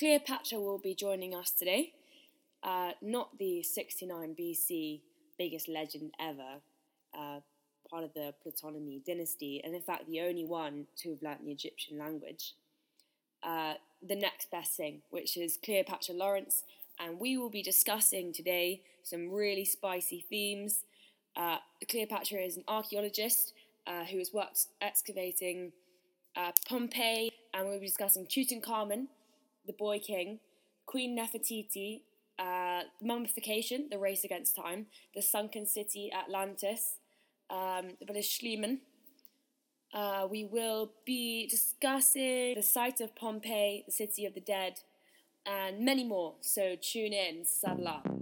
Cleopatra 0.00 0.58
will 0.58 0.78
be 0.78 0.94
joining 0.94 1.34
us 1.34 1.50
today. 1.50 1.92
Uh, 2.62 2.92
not 3.02 3.36
the 3.38 3.62
69 3.62 4.34
BC 4.34 5.02
biggest 5.36 5.68
legend 5.68 6.14
ever, 6.18 6.62
uh, 7.12 7.40
part 7.86 8.04
of 8.04 8.14
the 8.14 8.32
Ptolemy 8.42 9.02
dynasty, 9.06 9.60
and 9.62 9.74
in 9.74 9.82
fact 9.82 10.06
the 10.06 10.22
only 10.22 10.46
one 10.46 10.86
to 10.96 11.10
have 11.10 11.22
learnt 11.22 11.44
the 11.44 11.52
Egyptian 11.52 11.98
language. 11.98 12.54
Uh, 13.42 13.74
the 14.02 14.16
next 14.16 14.50
best 14.50 14.74
thing, 14.74 15.02
which 15.10 15.36
is 15.36 15.58
Cleopatra 15.62 16.14
Lawrence, 16.14 16.64
and 16.98 17.20
we 17.20 17.36
will 17.36 17.50
be 17.50 17.62
discussing 17.62 18.32
today 18.32 18.80
some 19.02 19.30
really 19.30 19.66
spicy 19.66 20.24
themes. 20.30 20.84
Uh, 21.36 21.58
Cleopatra 21.90 22.38
is 22.38 22.56
an 22.56 22.64
archaeologist 22.68 23.52
uh, 23.86 24.04
who 24.06 24.16
has 24.16 24.32
worked 24.32 24.64
excavating 24.80 25.72
uh, 26.36 26.52
Pompeii, 26.66 27.32
and 27.52 27.68
we'll 27.68 27.80
be 27.80 27.86
discussing 27.86 28.24
Tutankhamun, 28.24 29.08
the 29.66 29.72
Boy 29.72 29.98
King, 29.98 30.40
Queen 30.86 31.16
Nefertiti, 31.16 32.02
uh, 32.38 32.82
mummification, 33.02 33.88
the 33.90 33.98
race 33.98 34.24
against 34.24 34.56
time, 34.56 34.86
the 35.14 35.22
sunken 35.22 35.66
city 35.66 36.10
Atlantis, 36.12 36.96
um, 37.50 37.96
the 37.98 38.06
British 38.06 38.40
Schliemann. 38.40 38.78
Uh, 39.92 40.26
we 40.30 40.44
will 40.44 40.92
be 41.04 41.48
discussing 41.48 42.54
the 42.54 42.62
site 42.62 43.00
of 43.00 43.14
Pompeii, 43.16 43.82
the 43.86 43.92
city 43.92 44.24
of 44.24 44.34
the 44.34 44.40
dead, 44.40 44.80
and 45.44 45.80
many 45.80 46.04
more. 46.04 46.34
So 46.40 46.76
tune 46.80 47.12
in, 47.12 47.44
saddle 47.44 47.88
up. 47.88 48.19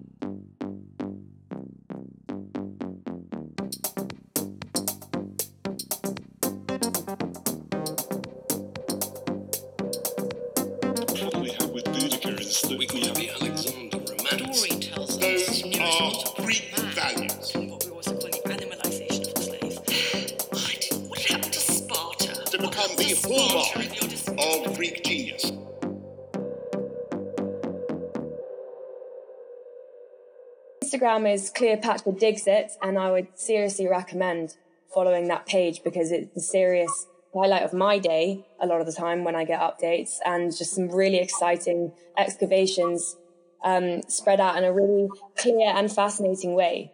Instagram 31.08 31.32
is 31.32 31.50
Cleopatra 31.50 32.12
Digs 32.12 32.46
It, 32.46 32.72
and 32.82 32.98
I 32.98 33.10
would 33.10 33.28
seriously 33.34 33.88
recommend 33.88 34.56
following 34.92 35.28
that 35.28 35.46
page 35.46 35.82
because 35.82 36.12
it's 36.12 36.34
the 36.34 36.40
serious 36.40 37.06
highlight 37.34 37.62
of 37.62 37.72
my 37.72 37.98
day 37.98 38.46
a 38.60 38.66
lot 38.66 38.80
of 38.80 38.86
the 38.86 38.92
time 38.92 39.24
when 39.24 39.34
I 39.34 39.44
get 39.44 39.60
updates 39.60 40.16
and 40.24 40.54
just 40.54 40.74
some 40.74 40.90
really 40.90 41.18
exciting 41.18 41.92
excavations 42.16 43.16
um, 43.64 44.02
spread 44.08 44.40
out 44.40 44.56
in 44.56 44.64
a 44.64 44.72
really 44.72 45.08
clear 45.36 45.68
and 45.68 45.90
fascinating 45.90 46.54
way. 46.54 46.92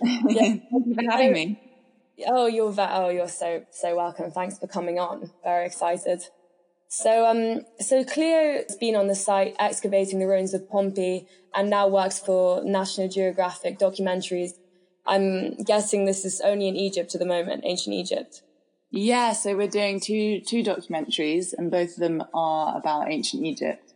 yeah. 0.02 0.54
Thank 0.70 0.86
you 0.86 0.94
for 0.94 1.10
having 1.10 1.32
me. 1.32 1.60
Oh, 2.26 2.46
you're 2.46 2.74
oh, 2.78 3.08
you're 3.08 3.28
so 3.28 3.64
so 3.70 3.96
welcome. 3.96 4.30
Thanks 4.30 4.58
for 4.58 4.66
coming 4.68 4.98
on. 4.98 5.30
Very 5.42 5.66
excited. 5.66 6.22
So, 6.88 7.26
um, 7.26 7.62
so 7.80 8.04
Cleo 8.04 8.62
has 8.66 8.76
been 8.76 8.96
on 8.96 9.08
the 9.08 9.14
site 9.14 9.56
excavating 9.58 10.18
the 10.18 10.26
ruins 10.26 10.54
of 10.54 10.68
Pompeii 10.68 11.26
and 11.54 11.68
now 11.68 11.88
works 11.88 12.20
for 12.20 12.62
National 12.64 13.08
Geographic 13.08 13.78
documentaries. 13.78 14.52
I'm 15.06 15.54
guessing 15.56 16.04
this 16.04 16.24
is 16.24 16.40
only 16.40 16.68
in 16.68 16.76
Egypt 16.76 17.14
at 17.14 17.20
the 17.20 17.26
moment, 17.26 17.64
ancient 17.64 17.94
Egypt. 17.94 18.42
Yeah, 18.90 19.32
so 19.32 19.56
we're 19.56 19.68
doing 19.68 20.00
two 20.00 20.40
two 20.40 20.62
documentaries, 20.62 21.52
and 21.56 21.70
both 21.70 21.90
of 21.90 21.96
them 21.96 22.22
are 22.32 22.76
about 22.78 23.10
ancient 23.10 23.44
Egypt. 23.44 23.92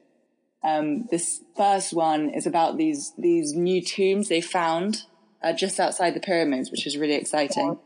Um, 0.62 1.06
this 1.10 1.42
first 1.56 1.92
one 1.92 2.30
is 2.30 2.46
about 2.46 2.76
these 2.76 3.12
these 3.16 3.54
new 3.54 3.82
tombs 3.82 4.28
they 4.28 4.40
found 4.40 5.04
uh, 5.42 5.52
just 5.52 5.80
outside 5.80 6.14
the 6.14 6.20
pyramids, 6.20 6.70
which 6.70 6.86
is 6.86 6.98
really 6.98 7.14
exciting. 7.14 7.78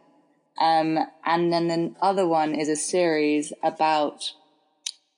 Um, 0.58 0.98
and 1.24 1.52
then 1.52 1.68
the 1.68 1.94
other 2.00 2.26
one 2.26 2.54
is 2.54 2.68
a 2.68 2.76
series 2.76 3.52
about 3.62 4.32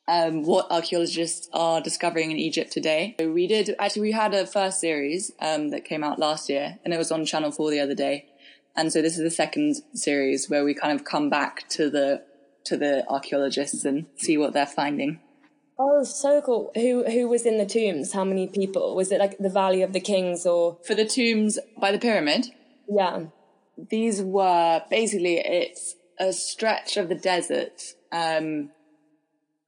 um, 0.08 0.42
what 0.44 0.70
archaeologists 0.70 1.48
are 1.52 1.80
discovering 1.80 2.30
in 2.30 2.36
Egypt 2.36 2.70
today. 2.72 3.16
So 3.18 3.32
we 3.32 3.46
did 3.46 3.74
actually 3.78 4.02
we 4.02 4.12
had 4.12 4.34
a 4.34 4.46
first 4.46 4.80
series 4.80 5.32
um, 5.40 5.70
that 5.70 5.84
came 5.84 6.04
out 6.04 6.18
last 6.18 6.48
year, 6.48 6.78
and 6.84 6.94
it 6.94 6.98
was 6.98 7.10
on 7.10 7.24
Channel 7.24 7.52
Four 7.52 7.70
the 7.70 7.80
other 7.80 7.94
day. 7.94 8.26
And 8.76 8.92
so 8.92 9.00
this 9.00 9.16
is 9.16 9.24
the 9.24 9.30
second 9.30 9.76
series 9.94 10.50
where 10.50 10.64
we 10.64 10.74
kind 10.74 10.98
of 10.98 11.04
come 11.04 11.30
back 11.30 11.68
to 11.70 11.88
the 11.90 12.22
to 12.64 12.76
the 12.76 13.04
archaeologists 13.08 13.84
and 13.84 14.06
see 14.16 14.36
what 14.36 14.52
they're 14.52 14.66
finding. 14.66 15.20
Oh, 15.78 16.04
so 16.04 16.40
cool. 16.40 16.70
Who 16.74 17.04
who 17.04 17.28
was 17.28 17.44
in 17.44 17.58
the 17.58 17.66
tombs? 17.66 18.12
How 18.12 18.24
many 18.24 18.46
people? 18.46 18.94
Was 18.94 19.12
it 19.12 19.18
like 19.18 19.38
the 19.38 19.50
Valley 19.50 19.82
of 19.82 19.92
the 19.92 20.00
Kings 20.00 20.46
or 20.46 20.78
For 20.86 20.94
the 20.94 21.04
tombs 21.04 21.58
by 21.80 21.92
the 21.92 21.98
pyramid, 21.98 22.46
yeah? 22.88 23.26
these 23.76 24.22
were 24.22 24.82
basically 24.88 25.36
it's 25.38 25.96
a 26.18 26.32
stretch 26.32 26.96
of 26.96 27.08
the 27.08 27.14
desert. 27.14 27.82
Um, 28.12 28.70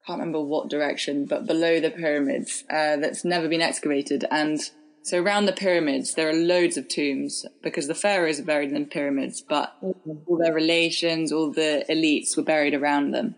can't 0.09 0.21
remember 0.21 0.41
what 0.41 0.71
direction, 0.71 1.27
but 1.27 1.47
below 1.47 1.81
the 1.81 1.91
pyramids 1.91 2.65
uh, 2.71 2.97
that's 2.97 3.27
never 3.27 3.47
been 3.47 3.61
excavated. 3.61 4.25
And 4.31 4.59
so 5.03 5.23
around 5.23 5.45
the 5.45 5.53
pyramids, 5.53 6.15
there 6.15 6.31
are 6.31 6.33
loads 6.33 6.79
of 6.79 6.89
tombs 6.89 7.45
because 7.63 7.89
the 7.89 7.95
pharaohs 7.95 8.41
are 8.41 8.45
buried 8.45 8.73
in 8.73 8.83
the 8.83 8.89
pyramids, 8.89 9.43
but 9.47 9.77
all 9.83 10.39
their 10.43 10.55
relations, 10.55 11.31
all 11.31 11.53
the 11.53 11.85
elites 11.91 12.39
were 12.39 12.43
buried 12.43 12.73
around 12.73 13.11
them. 13.11 13.35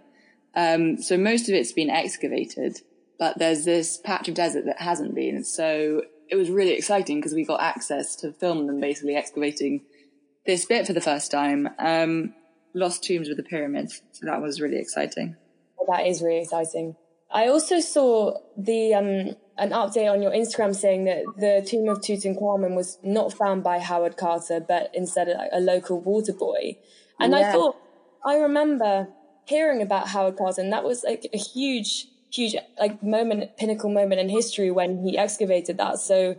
Um, 0.55 1.03
so 1.03 1.19
most 1.19 1.49
of 1.49 1.57
it's 1.57 1.73
been 1.73 1.91
excavated, 1.91 2.79
but 3.19 3.37
there's 3.37 3.65
this 3.65 3.97
patch 3.97 4.29
of 4.29 4.35
desert 4.35 4.65
that 4.67 4.81
hasn't 4.81 5.17
been. 5.17 5.43
So 5.43 6.03
it 6.29 6.37
was 6.37 6.51
really 6.51 6.73
exciting 6.73 7.19
because 7.19 7.35
we 7.35 7.45
got 7.45 7.61
access 7.61 8.15
to 8.17 8.33
film 8.33 8.69
them 8.69 8.81
basically 8.81 9.17
excavating 9.17 9.83
this 10.47 10.67
bit 10.67 10.87
for 10.87 10.93
the 10.93 11.01
first 11.01 11.33
time. 11.33 11.69
Um, 11.81 12.33
lost 12.75 13.03
tombs 13.03 13.27
with 13.27 13.39
the 13.39 13.43
pyramids. 13.43 14.03
So 14.13 14.27
that 14.27 14.41
was 14.41 14.61
really 14.61 14.79
exciting. 14.79 15.35
That 15.91 16.07
is 16.07 16.23
really 16.23 16.43
exciting. 16.43 16.97
I 17.33 17.49
also 17.49 17.81
saw 17.81 18.39
the 18.57 18.95
um, 18.95 19.37
an 19.59 19.71
update 19.71 20.11
on 20.11 20.23
your 20.23 20.33
Instagram 20.33 20.75
saying 20.75 21.05
that 21.05 21.25
the 21.37 21.65
tomb 21.67 21.89
of 21.89 21.99
Tutankhamun 21.99 22.75
was 22.75 22.99
not 23.03 23.33
found 23.33 23.63
by 23.63 23.79
Howard 23.79 24.17
Carter, 24.17 24.61
but 24.61 24.91
instead 24.95 25.29
a, 25.29 25.59
a 25.59 25.61
local 25.61 26.01
water 26.01 26.33
boy. 26.33 26.79
And 27.21 27.35
I 27.35 27.53
thought 27.53 27.77
I 28.25 28.37
remember 28.37 29.09
hearing 29.45 29.83
about 29.83 30.09
Howard 30.09 30.37
Carter, 30.37 30.63
and 30.63 30.73
that 30.73 30.85
was 30.85 31.05
like 31.05 31.29
a 31.33 31.39
huge, 31.39 32.07
huge 32.33 32.57
like 32.79 33.03
moment, 33.03 33.57
pinnacle 33.57 33.91
moment 33.91 34.21
in 34.21 34.29
history 34.29 34.71
when 34.71 35.05
he 35.05 35.19
excavated 35.19 35.79
that. 35.79 35.99
So, 35.99 36.37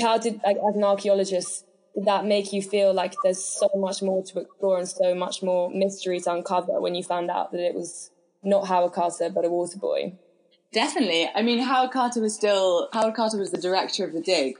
how 0.00 0.18
did 0.18 0.40
like 0.44 0.56
as 0.56 0.76
an 0.76 0.84
archaeologist? 0.84 1.64
Did 1.94 2.04
that 2.04 2.24
make 2.24 2.52
you 2.52 2.62
feel 2.62 2.92
like 2.94 3.14
there's 3.24 3.42
so 3.42 3.68
much 3.74 4.00
more 4.00 4.22
to 4.22 4.40
explore 4.40 4.78
and 4.78 4.88
so 4.88 5.12
much 5.14 5.42
more 5.42 5.70
mystery 5.70 6.20
to 6.20 6.32
uncover 6.32 6.80
when 6.80 6.94
you 6.94 7.02
found 7.02 7.30
out 7.30 7.50
that 7.50 7.60
it 7.60 7.74
was 7.74 8.10
not 8.42 8.66
Howard 8.68 8.92
Carter, 8.92 9.30
but 9.30 9.44
a 9.44 9.48
water 9.48 9.78
boy. 9.78 10.14
Definitely. 10.72 11.28
I 11.34 11.42
mean, 11.42 11.58
Howard 11.60 11.90
Carter 11.90 12.20
was 12.20 12.34
still, 12.34 12.88
Howard 12.92 13.14
Carter 13.14 13.38
was 13.38 13.50
the 13.50 13.60
director 13.60 14.04
of 14.04 14.12
the 14.12 14.20
dig. 14.20 14.56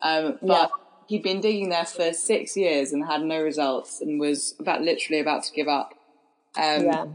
Um, 0.00 0.38
but 0.40 0.46
Yeah. 0.46 0.66
he'd 1.08 1.22
been 1.22 1.40
digging 1.40 1.68
there 1.70 1.84
for 1.84 2.12
six 2.12 2.56
years 2.56 2.92
and 2.92 3.04
had 3.04 3.22
no 3.22 3.42
results 3.42 4.00
and 4.00 4.20
was 4.20 4.54
about 4.60 4.82
literally 4.82 5.20
about 5.20 5.42
to 5.44 5.52
give 5.52 5.68
up. 5.68 5.94
Um, 6.56 6.84
yeah. 6.86 7.06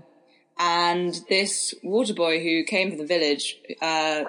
and 0.60 1.20
this 1.30 1.74
water 1.84 2.14
boy 2.14 2.42
who 2.42 2.64
came 2.64 2.90
from 2.90 3.00
the 3.00 3.06
village 3.06 3.58
uh, 3.82 4.26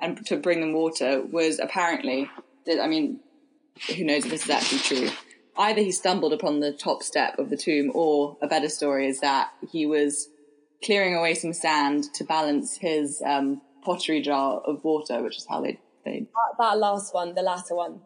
and 0.00 0.26
to 0.26 0.36
bring 0.36 0.60
them 0.60 0.72
water 0.72 1.22
was 1.22 1.58
apparently 1.58 2.28
i 2.82 2.86
mean 2.86 3.20
who 3.96 4.04
knows 4.04 4.24
if 4.24 4.30
this 4.30 4.44
is 4.44 4.50
actually 4.50 4.78
true 4.80 5.08
either 5.56 5.80
he 5.80 5.90
stumbled 5.92 6.32
upon 6.32 6.60
the 6.60 6.72
top 6.72 7.02
step 7.02 7.38
of 7.38 7.48
the 7.48 7.56
tomb 7.56 7.90
or 7.94 8.36
a 8.42 8.46
better 8.48 8.68
story 8.68 9.06
is 9.06 9.20
that 9.20 9.50
he 9.70 9.86
was 9.86 10.28
clearing 10.84 11.14
away 11.14 11.34
some 11.34 11.52
sand 11.52 12.04
to 12.14 12.24
balance 12.24 12.76
his 12.76 13.22
um, 13.24 13.60
pottery 13.84 14.20
jar 14.20 14.60
of 14.60 14.84
water 14.84 15.22
which 15.22 15.36
is 15.36 15.46
how 15.48 15.60
they, 15.60 15.78
they 16.04 16.20
That, 16.20 16.54
that 16.58 16.78
last 16.78 17.14
one, 17.14 17.34
the 17.34 17.42
latter 17.42 17.74
one, 17.74 18.00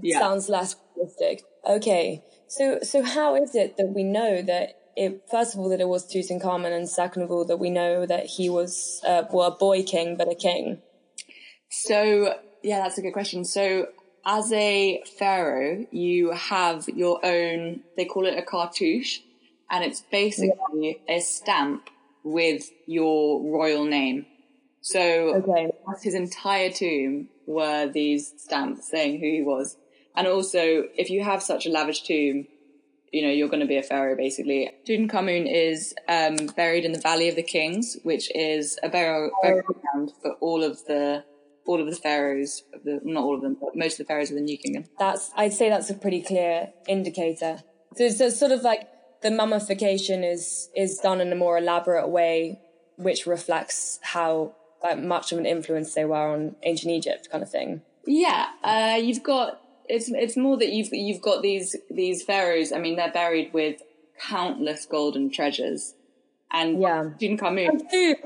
Yeah. 0.00 0.20
sounds 0.20 0.48
less 0.48 0.76
realistic. 0.96 1.42
Okay. 1.66 2.22
So, 2.48 2.80
so 2.82 3.02
how 3.02 3.34
is 3.34 3.54
it 3.54 3.76
that 3.76 3.88
we 3.94 4.04
know 4.04 4.42
that 4.42 4.74
it, 4.96 5.22
first 5.30 5.54
of 5.54 5.60
all, 5.60 5.70
that 5.70 5.80
it 5.80 5.88
was 5.88 6.06
Tutankhamun, 6.12 6.70
and 6.70 6.88
second 6.88 7.22
of 7.22 7.30
all, 7.30 7.46
that 7.46 7.56
we 7.56 7.70
know 7.70 8.04
that 8.04 8.26
he 8.26 8.50
was, 8.50 9.00
uh, 9.06 9.22
well, 9.32 9.48
a 9.52 9.56
boy 9.56 9.82
king, 9.82 10.16
but 10.16 10.30
a 10.30 10.34
king? 10.34 10.82
So, 11.70 12.34
yeah, 12.62 12.80
that's 12.80 12.98
a 12.98 13.02
good 13.02 13.14
question. 13.14 13.44
So, 13.44 13.86
as 14.26 14.52
a 14.52 15.02
pharaoh, 15.18 15.86
you 15.90 16.32
have 16.32 16.88
your 16.88 17.24
own, 17.24 17.80
they 17.96 18.04
call 18.04 18.26
it 18.26 18.36
a 18.36 18.42
cartouche, 18.42 19.20
and 19.70 19.82
it's 19.82 20.02
basically 20.02 21.00
a 21.08 21.20
stamp 21.20 21.88
with 22.24 22.70
your 22.86 23.42
royal 23.42 23.84
name. 23.84 24.26
So, 24.80 25.34
Okay. 25.36 25.70
his 26.02 26.14
entire 26.14 26.70
tomb 26.70 27.28
were 27.46 27.86
these 27.86 28.32
stamps 28.36 28.88
saying 28.88 29.20
who 29.20 29.26
he 29.26 29.42
was. 29.42 29.76
And 30.14 30.26
also, 30.26 30.84
if 30.96 31.10
you 31.10 31.22
have 31.22 31.42
such 31.42 31.66
a 31.66 31.70
lavish 31.70 32.02
tomb, 32.02 32.46
you 33.12 33.22
know, 33.22 33.30
you're 33.30 33.48
going 33.48 33.60
to 33.60 33.66
be 33.66 33.76
a 33.76 33.82
pharaoh 33.82 34.16
basically. 34.16 34.70
Tutankhamun 34.86 35.46
is 35.52 35.94
um, 36.08 36.36
buried 36.56 36.84
in 36.84 36.92
the 36.92 37.00
Valley 37.00 37.28
of 37.28 37.36
the 37.36 37.42
Kings, 37.42 37.96
which 38.02 38.34
is 38.34 38.78
a 38.82 38.88
burial, 38.88 39.30
burial 39.42 39.62
ground 39.62 40.12
for 40.22 40.32
all 40.40 40.62
of 40.64 40.84
the 40.86 41.24
all 41.64 41.80
of 41.80 41.86
the 41.88 41.94
pharaohs 41.94 42.64
of 42.74 42.82
the 42.82 43.00
not 43.04 43.22
all 43.22 43.36
of 43.36 43.42
them, 43.42 43.56
but 43.60 43.76
most 43.76 43.92
of 43.92 43.98
the 43.98 44.04
pharaohs 44.04 44.30
of 44.30 44.36
the 44.36 44.42
New 44.42 44.58
Kingdom. 44.58 44.84
That's 44.98 45.30
I'd 45.36 45.52
say 45.52 45.68
that's 45.68 45.90
a 45.90 45.94
pretty 45.94 46.22
clear 46.22 46.72
indicator. 46.88 47.62
So 47.96 48.04
it's 48.04 48.38
sort 48.38 48.52
of 48.52 48.62
like 48.62 48.88
the 49.22 49.30
mummification 49.30 50.24
is 50.24 50.68
is 50.76 50.98
done 50.98 51.20
in 51.20 51.32
a 51.32 51.36
more 51.36 51.58
elaborate 51.58 52.08
way, 52.08 52.60
which 52.96 53.26
reflects 53.26 53.98
how 54.02 54.54
like, 54.82 54.98
much 54.98 55.32
of 55.32 55.38
an 55.38 55.46
influence 55.46 55.94
they 55.94 56.04
were 56.04 56.28
on 56.34 56.56
ancient 56.64 56.92
Egypt, 56.92 57.28
kind 57.30 57.42
of 57.42 57.50
thing. 57.50 57.82
Yeah, 58.06 58.46
uh, 58.64 58.98
you've 59.00 59.22
got 59.22 59.60
it's 59.88 60.08
it's 60.10 60.36
more 60.36 60.56
that 60.58 60.70
you've 60.70 60.88
you've 60.92 61.22
got 61.22 61.42
these 61.42 61.76
these 61.90 62.22
pharaohs. 62.22 62.72
I 62.72 62.78
mean, 62.78 62.96
they're 62.96 63.12
buried 63.12 63.52
with 63.52 63.80
countless 64.28 64.86
golden 64.86 65.30
treasures, 65.30 65.94
and 66.50 66.80
Yeah. 66.80 67.10
Tutankhamun. 67.20 67.68
And 67.68 67.90
food. 67.90 68.16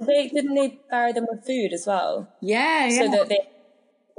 They 0.00 0.28
didn't 0.28 0.54
they 0.54 0.78
bury 0.90 1.12
them 1.12 1.26
with 1.30 1.44
food 1.44 1.72
as 1.74 1.86
well, 1.86 2.26
Yeah, 2.40 2.86
yeah, 2.86 2.98
so 3.04 3.10
that 3.10 3.28
they 3.28 3.38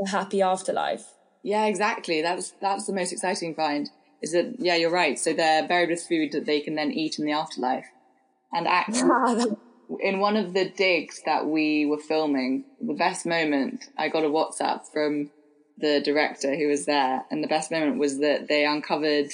a 0.04 0.10
happy 0.10 0.42
afterlife. 0.42 1.06
yeah, 1.44 1.66
exactly. 1.66 2.22
That's 2.22 2.52
that's 2.62 2.86
the 2.86 2.94
most 2.94 3.12
exciting 3.12 3.56
find. 3.56 3.90
Is 4.22 4.34
that 4.34 4.56
yeah, 4.60 4.76
you're 4.76 4.92
right. 4.92 5.18
So 5.18 5.34
they're 5.34 5.68
buried 5.68 5.90
with 5.90 6.04
food 6.04 6.32
that 6.34 6.46
they 6.46 6.60
can 6.62 6.76
then 6.76 6.92
eat 6.92 7.18
in 7.18 7.26
the 7.26 7.32
afterlife. 7.32 7.88
And 8.54 8.68
actually, 8.68 9.56
in 10.00 10.20
one 10.20 10.38
of 10.38 10.54
the 10.54 10.70
digs 10.70 11.22
that 11.26 11.48
we 11.48 11.86
were 11.86 11.98
filming, 11.98 12.66
the 12.80 12.94
best 12.94 13.26
moment, 13.26 13.86
I 13.98 14.10
got 14.10 14.24
a 14.24 14.30
WhatsApp 14.30 14.88
from 14.92 15.32
the 15.78 16.02
director 16.02 16.56
who 16.56 16.68
was 16.68 16.86
there, 16.86 17.26
and 17.32 17.44
the 17.44 17.48
best 17.48 17.72
moment 17.72 17.98
was 17.98 18.20
that 18.20 18.48
they 18.48 18.66
uncovered 18.66 19.32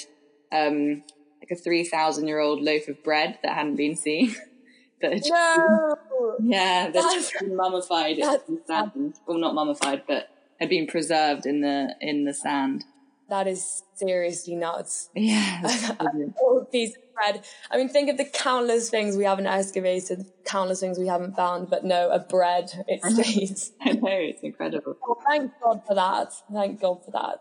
um, 0.52 1.02
like 1.40 1.50
a 1.50 1.56
three 1.56 1.84
thousand 1.84 2.26
year 2.26 2.38
old 2.38 2.62
loaf 2.62 2.88
of 2.88 3.02
bread 3.04 3.38
that 3.42 3.54
hadn't 3.54 3.76
been 3.76 3.96
seen. 3.96 4.34
that 5.02 5.12
had 5.12 5.24
just 5.24 5.30
no. 5.30 5.96
yeah, 6.42 6.90
that's 6.90 7.32
been 7.38 7.56
mummified 7.56 8.18
in 8.18 8.20
that's- 8.20 8.46
the 8.48 8.60
sand. 8.66 9.14
Well, 9.26 9.38
not 9.38 9.54
mummified, 9.54 10.04
but 10.06 10.30
had 10.58 10.68
been 10.68 10.86
preserved 10.86 11.46
in 11.46 11.60
the 11.60 11.94
in 12.00 12.24
the 12.24 12.34
sand. 12.34 12.84
That 13.28 13.46
is 13.46 13.82
seriously 13.94 14.56
nuts. 14.56 15.10
Yeah, 15.14 15.60
oh, 16.00 16.60
that's 16.60 16.70
piece 16.70 16.96
of 16.96 17.02
bread. 17.14 17.44
I 17.70 17.76
mean, 17.76 17.88
think 17.88 18.08
of 18.08 18.16
the 18.16 18.24
countless 18.24 18.88
things 18.88 19.16
we 19.16 19.24
haven't 19.24 19.46
excavated, 19.46 20.24
countless 20.44 20.80
things 20.80 20.98
we 20.98 21.08
haven't 21.08 21.36
found, 21.36 21.68
but 21.68 21.84
no, 21.84 22.10
a 22.10 22.20
bread. 22.20 22.70
It 22.86 23.04
stays. 23.04 23.72
I 23.80 23.92
know 23.92 24.08
it's 24.08 24.42
incredible. 24.42 24.96
Well, 25.06 25.20
thank 25.28 25.52
God 25.62 25.82
for 25.86 25.94
that. 25.94 26.32
Thank 26.52 26.80
God 26.80 27.04
for 27.04 27.10
that. 27.10 27.40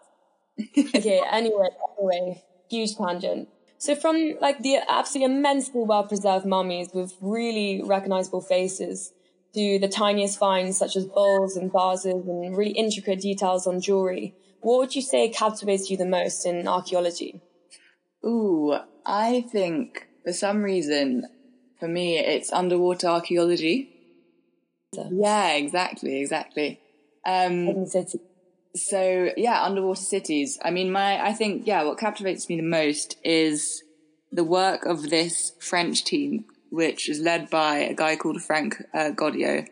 okay, 0.95 1.21
anyway, 1.31 1.69
anyway, 1.99 2.43
huge 2.69 2.95
tangent. 2.95 3.47
So 3.77 3.95
from 3.95 4.33
like 4.41 4.59
the 4.63 4.79
absolutely 4.89 5.35
immensely 5.35 5.83
well 5.83 6.03
preserved 6.03 6.45
mummies 6.45 6.89
with 6.93 7.13
really 7.21 7.81
recognizable 7.83 8.41
faces 8.41 9.13
to 9.53 9.79
the 9.79 9.87
tiniest 9.87 10.39
finds 10.39 10.77
such 10.77 10.95
as 10.95 11.05
bowls 11.05 11.55
and 11.55 11.71
vases 11.71 12.27
and 12.27 12.57
really 12.57 12.71
intricate 12.71 13.21
details 13.21 13.67
on 13.67 13.79
jewelry, 13.79 14.35
what 14.62 14.80
would 14.80 14.95
you 14.95 15.01
say 15.01 15.30
captivates 15.30 15.89
you 15.89 15.98
the 15.98 16.06
most 16.06 16.45
in 16.45 16.68
archaeology? 16.68 17.42
Ooh, 18.25 18.75
I 19.06 19.42
think 19.51 20.07
for 20.24 20.33
some 20.33 20.63
reason, 20.63 21.27
for 21.80 21.88
me, 21.88 22.18
it's 22.18 22.51
underwater 22.51 23.07
archaeology. 23.07 23.94
Yeah, 24.94 25.54
exactly, 25.54 26.19
exactly. 26.19 26.80
Um, 27.25 27.86
so 28.75 29.30
yeah, 29.38 29.63
underwater 29.63 30.01
cities. 30.01 30.59
I 30.63 30.71
mean, 30.71 30.92
my 30.92 31.24
I 31.24 31.33
think 31.33 31.68
yeah, 31.68 31.83
what 31.83 31.98
captivates 31.98 32.50
me 32.50 32.57
the 32.57 32.63
most 32.63 33.18
is 33.24 33.83
the 34.31 34.44
work 34.44 34.86
of 34.86 35.09
this 35.09 35.54
French 35.59 36.04
team, 36.04 36.45
which 36.69 37.09
is 37.09 37.19
led 37.19 37.50
by 37.50 37.77
a 37.77 37.94
guy 37.94 38.15
called 38.15 38.42
Franck 38.42 38.81
uh, 38.94 39.12
Goddio, 39.15 39.68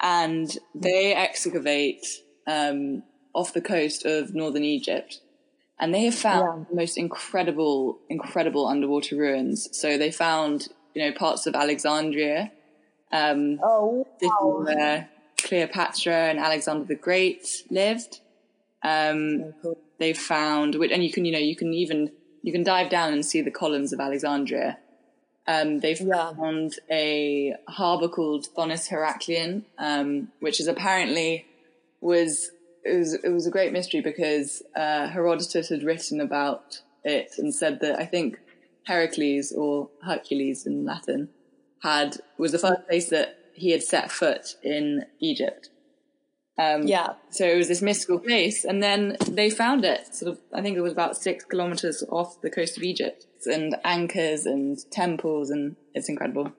and 0.00 0.58
they 0.74 1.14
excavate 1.14 2.06
um, 2.46 3.02
off 3.34 3.52
the 3.52 3.60
coast 3.60 4.04
of 4.04 4.34
northern 4.34 4.64
Egypt, 4.64 5.20
and 5.78 5.94
they 5.94 6.04
have 6.04 6.14
found 6.14 6.66
the 6.68 6.74
most 6.76 6.96
incredible, 6.98 7.98
incredible 8.08 8.66
underwater 8.66 9.16
ruins. 9.16 9.68
So 9.72 9.96
they 9.98 10.10
found 10.10 10.68
you 10.94 11.04
know 11.04 11.12
parts 11.12 11.46
of 11.46 11.54
Alexandria. 11.54 12.52
Um, 13.12 13.58
Oh, 13.62 14.06
this 14.20 14.30
is 14.30 14.66
where 14.74 15.08
Cleopatra 15.38 16.14
and 16.30 16.38
Alexander 16.38 16.84
the 16.84 16.94
Great 16.94 17.46
lived. 17.70 18.20
Um, 18.82 19.52
cool. 19.62 19.78
they 19.98 20.12
found, 20.12 20.74
which- 20.74 20.90
and 20.90 21.04
you 21.04 21.12
can, 21.12 21.24
you 21.24 21.30
know, 21.32 21.38
you 21.38 21.54
can 21.56 21.72
even 21.72 22.10
you 22.42 22.50
can 22.52 22.64
dive 22.64 22.90
down 22.90 23.12
and 23.12 23.24
see 23.24 23.40
the 23.40 23.52
columns 23.52 23.92
of 23.92 24.00
Alexandria. 24.00 24.78
Um, 25.46 25.78
they 25.78 25.94
Yeah. 25.94 26.32
found 26.34 26.72
a 26.90 27.54
harbor 27.68 28.08
called 28.08 28.48
Thonis 28.56 28.88
Heracleion, 28.88 29.64
um, 29.78 30.32
which 30.40 30.58
is 30.58 30.66
apparently 30.66 31.46
was 32.00 32.50
it 32.84 32.98
was 32.98 33.14
it 33.14 33.28
was 33.30 33.46
a 33.46 33.50
great 33.50 33.72
mystery 33.72 34.00
because 34.00 34.62
uh, 34.76 35.08
Herodotus 35.08 35.68
had 35.68 35.82
written 35.82 36.20
about 36.20 36.80
it 37.04 37.34
and 37.38 37.54
said 37.54 37.80
that 37.80 37.98
I 37.98 38.06
think 38.06 38.38
Heracles 38.86 39.52
or 39.52 39.90
Hercules 40.04 40.66
in 40.66 40.84
Latin 40.84 41.28
had 41.82 42.18
was 42.38 42.52
the 42.52 42.58
first 42.58 42.86
place 42.88 43.08
that 43.10 43.36
he 43.54 43.70
had 43.70 43.82
set 43.82 44.10
foot 44.10 44.56
in 44.62 45.04
Egypt. 45.20 45.70
Um, 46.58 46.86
Yeah. 46.86 47.14
so 47.30 47.46
it 47.46 47.56
was 47.56 47.68
this 47.68 47.80
mystical 47.82 48.18
place, 48.18 48.64
and 48.64 48.82
then 48.82 49.16
they 49.26 49.48
found 49.50 49.84
it. 49.84 50.14
Sort 50.14 50.32
of, 50.32 50.38
I 50.52 50.60
think 50.60 50.76
it 50.76 50.80
was 50.82 50.92
about 50.92 51.16
six 51.16 51.44
kilometers 51.44 52.04
off 52.10 52.40
the 52.42 52.50
coast 52.50 52.76
of 52.76 52.82
Egypt, 52.82 53.26
and 53.46 53.76
anchors 53.84 54.46
and 54.46 54.78
temples, 54.90 55.50
and 55.50 55.76
it's 55.94 56.08
incredible. 56.08 56.52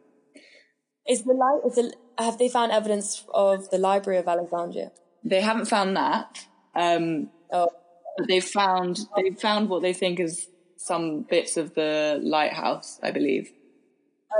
Is 1.07 1.23
the 1.23 1.33
li- 1.33 1.69
is 1.69 1.75
the, 1.75 1.93
have 2.17 2.37
they 2.37 2.49
found 2.49 2.71
evidence 2.71 3.23
of 3.33 3.69
the 3.69 3.77
Library 3.77 4.19
of 4.19 4.27
Alexandria? 4.27 4.91
They 5.23 5.41
haven't 5.41 5.65
found 5.65 5.95
that, 5.95 6.45
um, 6.75 7.29
Oh, 7.53 7.69
but 8.17 8.27
they've 8.27 8.43
found 8.43 8.99
they've 9.15 9.39
found 9.39 9.69
what 9.69 9.83
they 9.83 9.93
think 9.93 10.19
is 10.19 10.47
some 10.77 11.21
bits 11.21 11.55
of 11.55 11.75
the 11.75 12.19
lighthouse, 12.21 12.99
I 13.03 13.11
believe. 13.11 13.51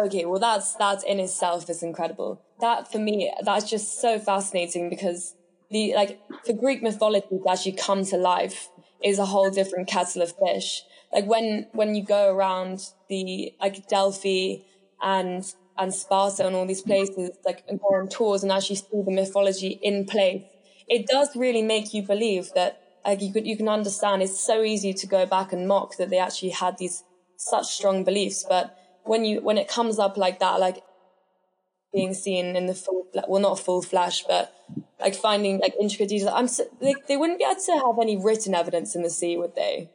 Okay, 0.03 0.25
well 0.25 0.39
that's 0.39 0.74
that 0.75 1.03
in 1.03 1.19
itself 1.19 1.69
is 1.69 1.83
incredible. 1.83 2.41
That 2.59 2.91
for 2.91 2.97
me, 2.97 3.31
that's 3.45 3.69
just 3.69 4.01
so 4.01 4.18
fascinating 4.19 4.89
because 4.89 5.35
the 5.69 5.94
like 5.95 6.19
for 6.45 6.53
Greek 6.53 6.81
mythology 6.81 7.27
to 7.29 7.44
actually 7.50 7.74
come 7.74 8.03
to 8.06 8.18
life 8.18 8.69
is 9.03 9.19
a 9.19 9.25
whole 9.25 9.51
different 9.51 9.88
kettle 9.88 10.24
of 10.24 10.33
fish. 10.44 10.81
Like 11.13 11.25
when 11.25 11.68
when 11.74 11.94
you 11.94 12.03
go 12.03 12.33
around 12.33 12.79
the 13.09 13.53
like 13.62 13.88
Delphi 13.88 14.63
and 15.01 15.44
and 15.77 15.94
Sparta 15.94 16.47
and 16.47 16.56
all 16.56 16.65
these 16.65 16.81
places, 16.81 17.31
like 17.45 17.63
and 17.68 17.79
go 17.79 17.95
on 17.95 18.09
tours 18.09 18.41
and 18.41 18.51
actually 18.51 18.77
see 18.77 19.03
the 19.06 19.12
mythology 19.12 19.79
in 19.83 20.06
place, 20.06 20.44
it 20.88 21.07
does 21.07 21.36
really 21.36 21.62
make 21.62 21.93
you 21.93 22.03
believe 22.03 22.51
that 22.55 22.79
like 23.05 23.22
you 23.22 23.31
could 23.34 23.46
you 23.46 23.57
can 23.57 23.69
understand. 23.69 24.22
It's 24.22 24.39
so 24.39 24.63
easy 24.63 24.93
to 24.93 25.07
go 25.07 25.25
back 25.25 25.53
and 25.53 25.67
mock 25.67 25.98
that 25.98 26.10
they 26.10 26.19
actually 26.19 26.51
had 26.51 26.77
these 26.77 27.03
such 27.38 27.67
strong 27.67 28.03
beliefs, 28.03 28.46
but 28.48 28.77
when 29.03 29.25
you 29.25 29.41
when 29.41 29.57
it 29.57 29.67
comes 29.67 30.00
up 30.00 30.17
like 30.17 30.39
that, 30.39 30.60
like 30.60 30.84
being 31.93 32.13
seen 32.13 32.55
in 32.55 32.65
the 32.65 32.74
full 32.74 33.07
well 33.27 33.41
not 33.41 33.60
full 33.60 33.81
flash, 33.81 34.24
but 34.24 34.53
like 35.00 35.15
finding 35.15 35.60
like 35.60 35.74
intricate 35.79 36.10
details. 36.10 36.31
I'm 36.34 36.48
so, 36.48 36.65
they 36.79 36.96
they 37.07 37.17
wouldn't 37.17 37.39
be 37.39 37.46
able 37.46 37.60
to 37.60 37.72
have 37.74 38.00
any 38.01 38.17
written 38.17 38.55
evidence 38.55 38.96
in 38.96 39.03
the 39.03 39.10
sea, 39.10 39.38
would 39.38 39.55
they? 39.55 39.89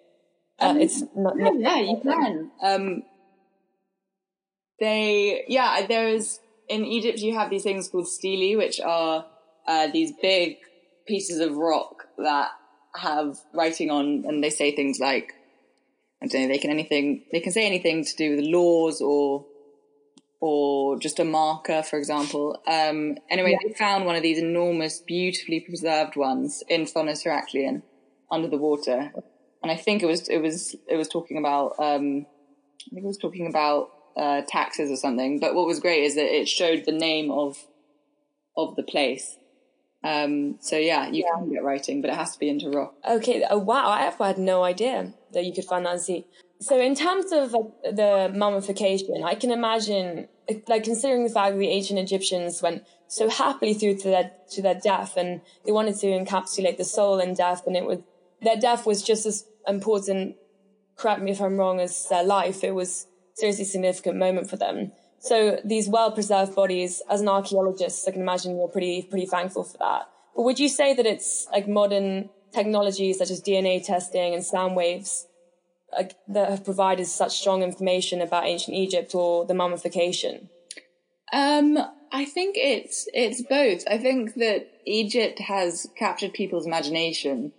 Uh, 0.59 0.75
it's 0.79 1.05
not. 1.17 1.35
Yeah, 1.39 1.53
yeah, 1.57 1.81
you 1.81 2.01
can. 2.03 2.51
Um, 2.63 3.03
they, 4.81 5.45
yeah, 5.49 5.87
there's 5.87 6.41
in 6.69 6.85
Egypt 6.85 7.19
you 7.19 7.35
have 7.35 7.51
these 7.51 7.63
things 7.63 7.89
called 7.89 8.09
stelae, 8.09 8.57
which 8.57 8.81
are 8.81 9.27
uh, 9.67 9.87
these 9.89 10.13
big 10.21 10.57
pieces 11.09 11.41
of 11.41 11.57
rock 11.57 12.05
that 12.19 12.51
have 12.95 13.39
writing 13.53 13.91
on, 13.91 14.25
and 14.27 14.43
they 14.43 14.51
say 14.51 14.75
things 14.75 15.01
like, 15.01 15.33
I 16.23 16.27
don't 16.27 16.43
know, 16.43 16.49
they 16.49 16.59
can 16.59 16.71
anything, 16.71 17.25
they 17.33 17.41
can 17.41 17.53
say 17.53 17.67
anything 17.67 18.05
to 18.05 18.17
do 18.17 18.37
with 18.37 18.45
laws 18.45 19.01
or 19.01 19.47
or 20.41 20.99
just 21.01 21.19
a 21.19 21.25
marker, 21.25 21.83
for 21.83 21.99
example. 21.99 22.63
Um, 22.67 23.17
anyway, 23.29 23.59
they 23.61 23.73
found 23.73 24.07
one 24.07 24.15
of 24.15 24.23
these 24.23 24.39
enormous, 24.39 25.01
beautifully 25.01 25.61
preserved 25.61 26.15
ones 26.15 26.63
in 26.69 26.83
Thonis 26.83 27.25
Heracleion 27.25 27.83
under 28.31 28.49
the 28.49 28.57
water, 28.57 29.13
and 29.63 29.73
I 29.73 29.77
think 29.77 30.03
it 30.03 30.07
was 30.07 30.29
it 30.29 30.39
was 30.39 30.77
it 30.89 30.97
was 30.97 31.09
talking 31.09 31.39
about 31.39 31.73
um, 31.79 32.27
I 32.87 32.95
think 32.95 33.05
it 33.05 33.07
was 33.07 33.19
talking 33.19 33.49
about 33.49 33.91
uh, 34.17 34.43
taxes 34.47 34.91
or 34.91 34.97
something. 34.97 35.41
But 35.41 35.55
what 35.55 35.67
was 35.67 35.81
great 35.81 36.05
is 36.05 36.15
that 36.15 36.33
it 36.33 36.49
showed 36.49 36.85
the 36.85 36.93
name 36.93 37.31
of 37.31 37.57
of 38.57 38.77
the 38.77 38.83
place. 38.83 39.37
Um, 40.05 40.57
so 40.61 40.77
yeah, 40.77 41.09
you 41.09 41.25
can 41.35 41.53
get 41.53 41.65
writing, 41.65 42.01
but 42.01 42.11
it 42.11 42.17
has 42.17 42.33
to 42.33 42.39
be 42.39 42.49
into 42.49 42.71
rock. 42.71 42.95
Okay. 43.09 43.45
Oh 43.49 43.59
wow! 43.59 43.89
I 43.89 44.11
had 44.27 44.39
no 44.39 44.63
idea 44.63 45.13
that 45.33 45.45
you 45.45 45.53
could 45.53 45.65
find 45.65 45.87
that 45.87 46.01
sea. 46.01 46.27
So 46.61 46.81
in 46.81 46.95
terms 46.95 47.33
of 47.33 47.53
like, 47.53 47.97
the 47.97 48.33
mummification, 48.35 49.23
I 49.25 49.35
can 49.35 49.51
imagine, 49.51 50.29
like 50.69 50.85
considering 50.85 51.25
the 51.25 51.31
fact 51.31 51.53
that 51.53 51.59
the 51.59 51.69
ancient 51.69 51.99
Egyptians 51.99 52.63
went 52.63 52.85
so 53.09 53.29
happily 53.29 53.75
through 53.75 53.99
to 53.99 54.09
their 54.09 54.31
to 54.53 54.63
their 54.63 54.79
death, 54.83 55.17
and 55.17 55.41
they 55.67 55.73
wanted 55.73 55.97
to 55.97 56.07
encapsulate 56.07 56.77
the 56.77 56.85
soul 56.85 57.19
in 57.19 57.35
death, 57.35 57.67
and 57.67 57.77
it 57.77 57.85
was 57.85 57.99
their 58.41 58.57
death 58.57 58.87
was 58.87 59.03
just 59.03 59.27
as 59.27 59.45
important 59.67 60.37
correct 60.99 61.23
me 61.23 61.31
if 61.31 61.41
I'm 61.41 61.57
wrong, 61.57 61.81
as 61.81 62.07
their 62.09 62.25
life. 62.25 62.63
It 62.63 62.75
was 62.75 63.07
seriously 63.35 63.65
significant 63.65 64.17
moment 64.17 64.51
for 64.51 64.57
them. 64.57 64.93
So 65.21 65.61
these 65.65 65.89
well 65.89 66.13
preserved 66.13 66.55
bodies, 66.55 67.03
as 67.11 67.21
an 67.21 67.29
archaeologist, 67.29 68.07
I 68.09 68.13
can 68.13 68.23
imagine 68.23 68.57
you're 68.57 68.69
pretty 68.69 69.03
pretty 69.03 69.27
thankful 69.27 69.65
for 69.65 69.79
that. 69.79 70.09
But 70.35 70.43
would 70.43 70.61
you 70.61 70.69
say 70.69 70.95
that 70.95 71.07
it's 71.07 71.47
like 71.53 71.67
modern 71.69 72.31
technologies 72.53 73.19
such 73.19 73.31
as 73.31 73.43
DNA 73.43 73.85
testing 73.85 74.35
and 74.35 74.45
sound 74.45 74.77
waves 74.77 75.27
that 76.29 76.51
have 76.51 76.65
provided 76.65 77.07
such 77.07 77.39
strong 77.39 77.63
information 77.63 78.21
about 78.21 78.45
ancient 78.45 78.77
Egypt 78.77 79.15
or 79.15 79.45
the 79.45 79.55
mummification? 79.55 80.49
Um, 81.33 81.79
I 82.13 82.25
think 82.25 82.57
it's 82.57 83.09
it's 83.13 83.43
both. 83.43 83.85
I 83.91 83.99
think 83.99 84.35
that 84.35 84.69
Egypt 84.87 85.41
has 85.41 85.87
captured 85.97 86.33
people's 86.33 86.67
imagination 86.67 87.53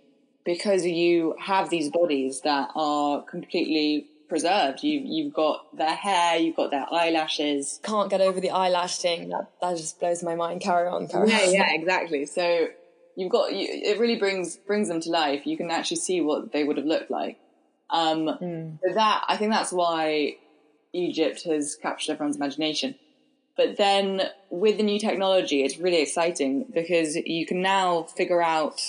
because 0.44 0.86
you 0.86 1.36
have 1.38 1.70
these 1.70 1.90
bodies 1.90 2.40
that 2.42 2.70
are 2.74 3.22
completely 3.22 4.06
preserved. 4.30 4.82
You 4.82 5.00
you've 5.04 5.34
got 5.34 5.76
their 5.76 5.94
hair, 5.94 6.36
you've 6.38 6.56
got 6.56 6.70
their 6.70 6.86
eyelashes. 6.90 7.80
Can't 7.82 8.08
get 8.08 8.22
over 8.22 8.40
the 8.40 8.50
eyelash 8.50 8.96
thing. 8.98 9.28
That 9.28 9.50
that 9.60 9.76
just 9.76 10.00
blows 10.00 10.22
my 10.22 10.34
mind. 10.34 10.62
Carry 10.62 10.88
on, 10.88 11.06
carry 11.08 11.28
Yeah, 11.28 11.40
on. 11.40 11.52
yeah, 11.52 11.72
exactly. 11.74 12.24
So 12.24 12.68
you've 13.16 13.30
got 13.30 13.52
you, 13.52 13.66
it 13.68 13.98
really 14.00 14.16
brings 14.16 14.56
brings 14.56 14.88
them 14.88 15.00
to 15.02 15.10
life. 15.10 15.46
You 15.46 15.58
can 15.58 15.70
actually 15.70 15.98
see 15.98 16.22
what 16.22 16.52
they 16.52 16.64
would 16.64 16.78
have 16.78 16.86
looked 16.86 17.10
like. 17.10 17.38
Um, 17.90 18.26
so 18.82 18.94
that 18.94 19.24
I 19.28 19.36
think 19.36 19.50
that's 19.52 19.72
why 19.72 20.36
Egypt 20.94 21.42
has 21.44 21.76
captured 21.76 22.12
everyone's 22.12 22.36
imagination. 22.36 22.94
But 23.56 23.76
then 23.76 24.22
with 24.48 24.76
the 24.78 24.82
new 24.84 24.98
technology, 24.98 25.62
it's 25.64 25.76
really 25.76 26.00
exciting 26.00 26.64
because 26.72 27.16
you 27.16 27.44
can 27.46 27.60
now 27.60 28.04
figure 28.04 28.40
out, 28.40 28.80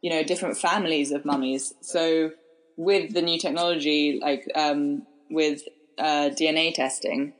you 0.00 0.10
know, 0.10 0.22
different 0.24 0.56
families 0.56 1.12
of 1.12 1.24
mummies. 1.24 1.74
So 1.82 2.32
with 2.78 3.12
the 3.12 3.20
new 3.20 3.38
technology, 3.38 4.18
like 4.22 4.48
um, 4.54 5.02
with 5.28 5.62
uh, 5.98 6.30
DNA 6.30 6.72
testing, 6.72 7.34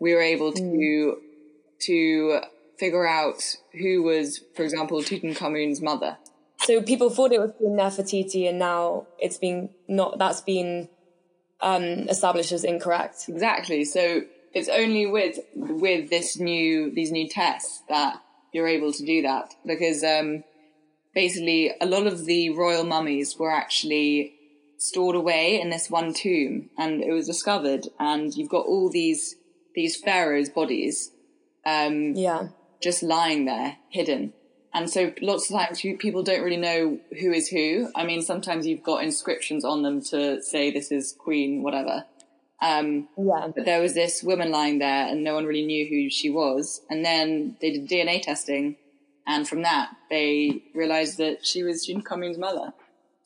we 0.00 0.14
were 0.14 0.22
able 0.22 0.52
to 0.52 1.18
to 1.80 2.40
figure 2.78 3.06
out 3.06 3.56
who 3.78 4.02
was, 4.02 4.40
for 4.56 4.64
example, 4.64 5.00
Tutankhamun's 5.02 5.80
mother. 5.80 6.16
So 6.60 6.82
people 6.82 7.10
thought 7.10 7.32
it 7.32 7.40
was 7.40 7.52
Queen 7.56 7.76
Nefertiti, 7.76 8.48
and 8.48 8.58
now 8.58 9.06
it's 9.20 9.38
been 9.38 9.68
not. 9.86 10.18
That's 10.18 10.40
been 10.40 10.88
um, 11.60 12.08
established 12.08 12.50
as 12.50 12.64
incorrect. 12.64 13.26
Exactly. 13.28 13.84
So 13.84 14.22
it's 14.54 14.68
only 14.68 15.06
with 15.06 15.38
with 15.54 16.08
this 16.08 16.38
new 16.38 16.90
these 16.92 17.12
new 17.12 17.28
tests 17.28 17.82
that 17.90 18.22
you're 18.52 18.68
able 18.68 18.92
to 18.94 19.04
do 19.04 19.20
that 19.22 19.54
because 19.66 20.02
um, 20.02 20.42
basically 21.14 21.72
a 21.78 21.86
lot 21.86 22.06
of 22.06 22.24
the 22.24 22.50
royal 22.50 22.84
mummies 22.84 23.38
were 23.38 23.50
actually 23.50 24.37
stored 24.78 25.16
away 25.16 25.60
in 25.60 25.70
this 25.70 25.90
one 25.90 26.14
tomb, 26.14 26.70
and 26.78 27.02
it 27.02 27.12
was 27.12 27.26
discovered. 27.26 27.88
And 27.98 28.34
you've 28.34 28.48
got 28.48 28.66
all 28.66 28.88
these 28.90 29.36
these 29.74 29.96
pharaohs' 29.96 30.48
bodies 30.48 31.12
um, 31.66 32.14
Yeah. 32.14 32.48
just 32.82 33.02
lying 33.02 33.44
there, 33.44 33.76
hidden. 33.90 34.32
And 34.74 34.88
so 34.90 35.12
lots 35.20 35.50
of 35.50 35.56
times 35.56 35.80
people 35.80 36.22
don't 36.22 36.42
really 36.42 36.56
know 36.56 36.98
who 37.20 37.32
is 37.32 37.48
who. 37.48 37.88
I 37.94 38.04
mean, 38.04 38.22
sometimes 38.22 38.66
you've 38.66 38.82
got 38.82 39.02
inscriptions 39.04 39.64
on 39.64 39.82
them 39.82 40.00
to 40.10 40.42
say 40.42 40.70
this 40.70 40.90
is 40.90 41.14
Queen, 41.18 41.62
whatever. 41.62 42.04
Um, 42.60 43.08
Yeah. 43.16 43.48
but 43.54 43.64
there 43.64 43.80
was 43.80 43.94
this 43.94 44.22
woman 44.22 44.50
lying 44.50 44.78
there 44.78 45.06
and 45.06 45.22
no 45.22 45.34
one 45.34 45.46
really 45.46 45.64
knew 45.64 45.86
who 45.88 46.10
she 46.10 46.28
was. 46.28 46.82
And 46.90 47.04
then 47.04 47.56
they 47.60 47.70
did 47.70 47.88
DNA 47.88 48.20
testing. 48.20 48.76
And 49.26 49.48
from 49.48 49.62
that, 49.62 49.90
they 50.10 50.62
realized 50.74 51.18
that 51.18 51.46
she 51.46 51.62
was 51.62 51.86
Tutankhamun's 51.86 52.38
mother. 52.38 52.72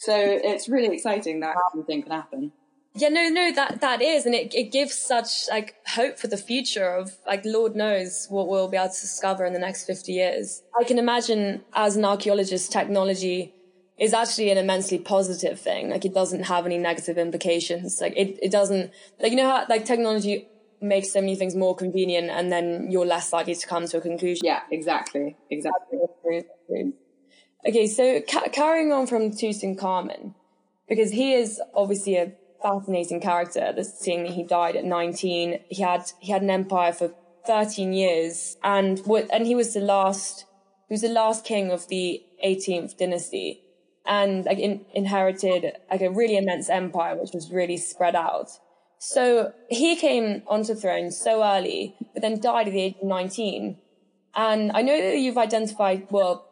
So 0.05 0.15
it's 0.17 0.69
really 0.69 0.95
exciting 0.95 1.41
that 1.41 1.55
everything 1.73 2.03
can 2.03 2.13
happen. 2.13 2.53
Yeah, 2.95 3.09
no, 3.09 3.29
no, 3.31 3.53
that 3.53 3.81
that 3.81 4.03
is, 4.03 4.27
and 4.27 4.35
it, 4.35 4.55
it 4.55 4.71
gives 4.71 4.95
such 4.95 5.49
like 5.49 5.75
hope 5.87 6.19
for 6.19 6.27
the 6.27 6.37
future 6.37 6.91
of 6.91 7.17
like 7.27 7.43
Lord 7.45 7.75
knows 7.75 8.27
what 8.29 8.49
we'll 8.49 8.69
be 8.69 8.77
able 8.77 8.89
to 8.89 9.01
discover 9.01 9.47
in 9.47 9.55
the 9.55 9.59
next 9.59 9.87
fifty 9.87 10.13
years. 10.13 10.63
I 10.79 10.85
can 10.85 10.99
imagine 10.99 11.63
as 11.73 11.97
an 11.97 12.05
archaeologist, 12.05 12.71
technology 12.71 13.55
is 13.99 14.13
actually 14.13 14.51
an 14.51 14.59
immensely 14.59 14.99
positive 14.99 15.59
thing. 15.59 15.89
Like 15.89 16.05
it 16.05 16.13
doesn't 16.13 16.43
have 16.45 16.67
any 16.67 16.77
negative 16.77 17.17
implications. 17.17 17.99
Like 18.01 18.15
it, 18.17 18.39
it 18.43 18.51
doesn't 18.51 18.91
like 19.21 19.31
you 19.31 19.39
know 19.39 19.49
how 19.49 19.67
like 19.71 19.87
technology 19.87 20.49
makes 20.83 21.13
so 21.13 21.21
many 21.21 21.37
things 21.37 21.55
more 21.55 21.75
convenient, 21.75 22.29
and 22.29 22.53
then 22.53 22.89
you're 22.91 23.07
less 23.07 23.33
likely 23.33 23.55
to 23.55 23.67
come 23.67 23.87
to 23.87 23.99
a 23.99 24.01
conclusion. 24.01 24.45
Yeah, 24.45 24.61
exactly. 24.71 25.37
Exactly. 25.49 25.99
Okay, 27.67 27.87
so 27.87 28.21
ca- 28.29 28.49
carrying 28.51 28.93
on 28.93 29.07
from 29.07 29.31
Tutankhamun, 29.31 30.35
because 30.89 31.13
he 31.13 31.33
is 31.35 31.61
obviously 31.75 32.17
a 32.17 32.33
fascinating 32.61 33.21
character. 33.21 33.73
This 33.73 33.99
seeing 33.99 34.25
that 34.25 34.33
he 34.33 34.43
died 34.43 34.75
at 34.75 34.85
19, 34.85 35.61
he 35.69 35.83
had 35.83 36.11
he 36.19 36.33
had 36.33 36.43
an 36.43 36.51
empire 36.51 36.93
for 36.93 37.15
13 37.47 37.93
years, 37.93 38.57
and 38.65 38.99
what 39.01 39.29
and 39.33 39.47
he 39.47 39.55
was 39.55 39.75
the 39.75 39.81
last 39.81 40.47
he 40.89 40.95
was 40.95 41.03
the 41.03 41.09
last 41.09 41.45
king 41.45 41.71
of 41.71 41.87
the 41.87 42.23
18th 42.45 42.97
dynasty, 42.99 43.63
and 44.07 44.45
like 44.45 44.59
in, 44.59 44.85
inherited 44.93 45.73
like 45.89 46.03
a 46.03 46.11
really 46.11 46.37
immense 46.37 46.69
empire 46.69 47.17
which 47.17 47.33
was 47.33 47.53
really 47.53 47.77
spread 47.77 48.17
out. 48.17 48.51
So 48.99 49.53
he 49.69 49.97
came 49.97 50.43
onto 50.47 50.75
the 50.75 50.81
throne 50.81 51.11
so 51.11 51.45
early, 51.45 51.97
but 52.13 52.23
then 52.23 52.41
died 52.41 52.69
at 52.69 52.73
the 52.73 52.83
age 52.83 52.97
of 53.03 53.09
19. 53.09 53.77
And 54.35 54.71
I 54.73 54.83
know 54.83 54.97
that 54.97 55.19
you've 55.19 55.37
identified, 55.37 56.07
well, 56.11 56.52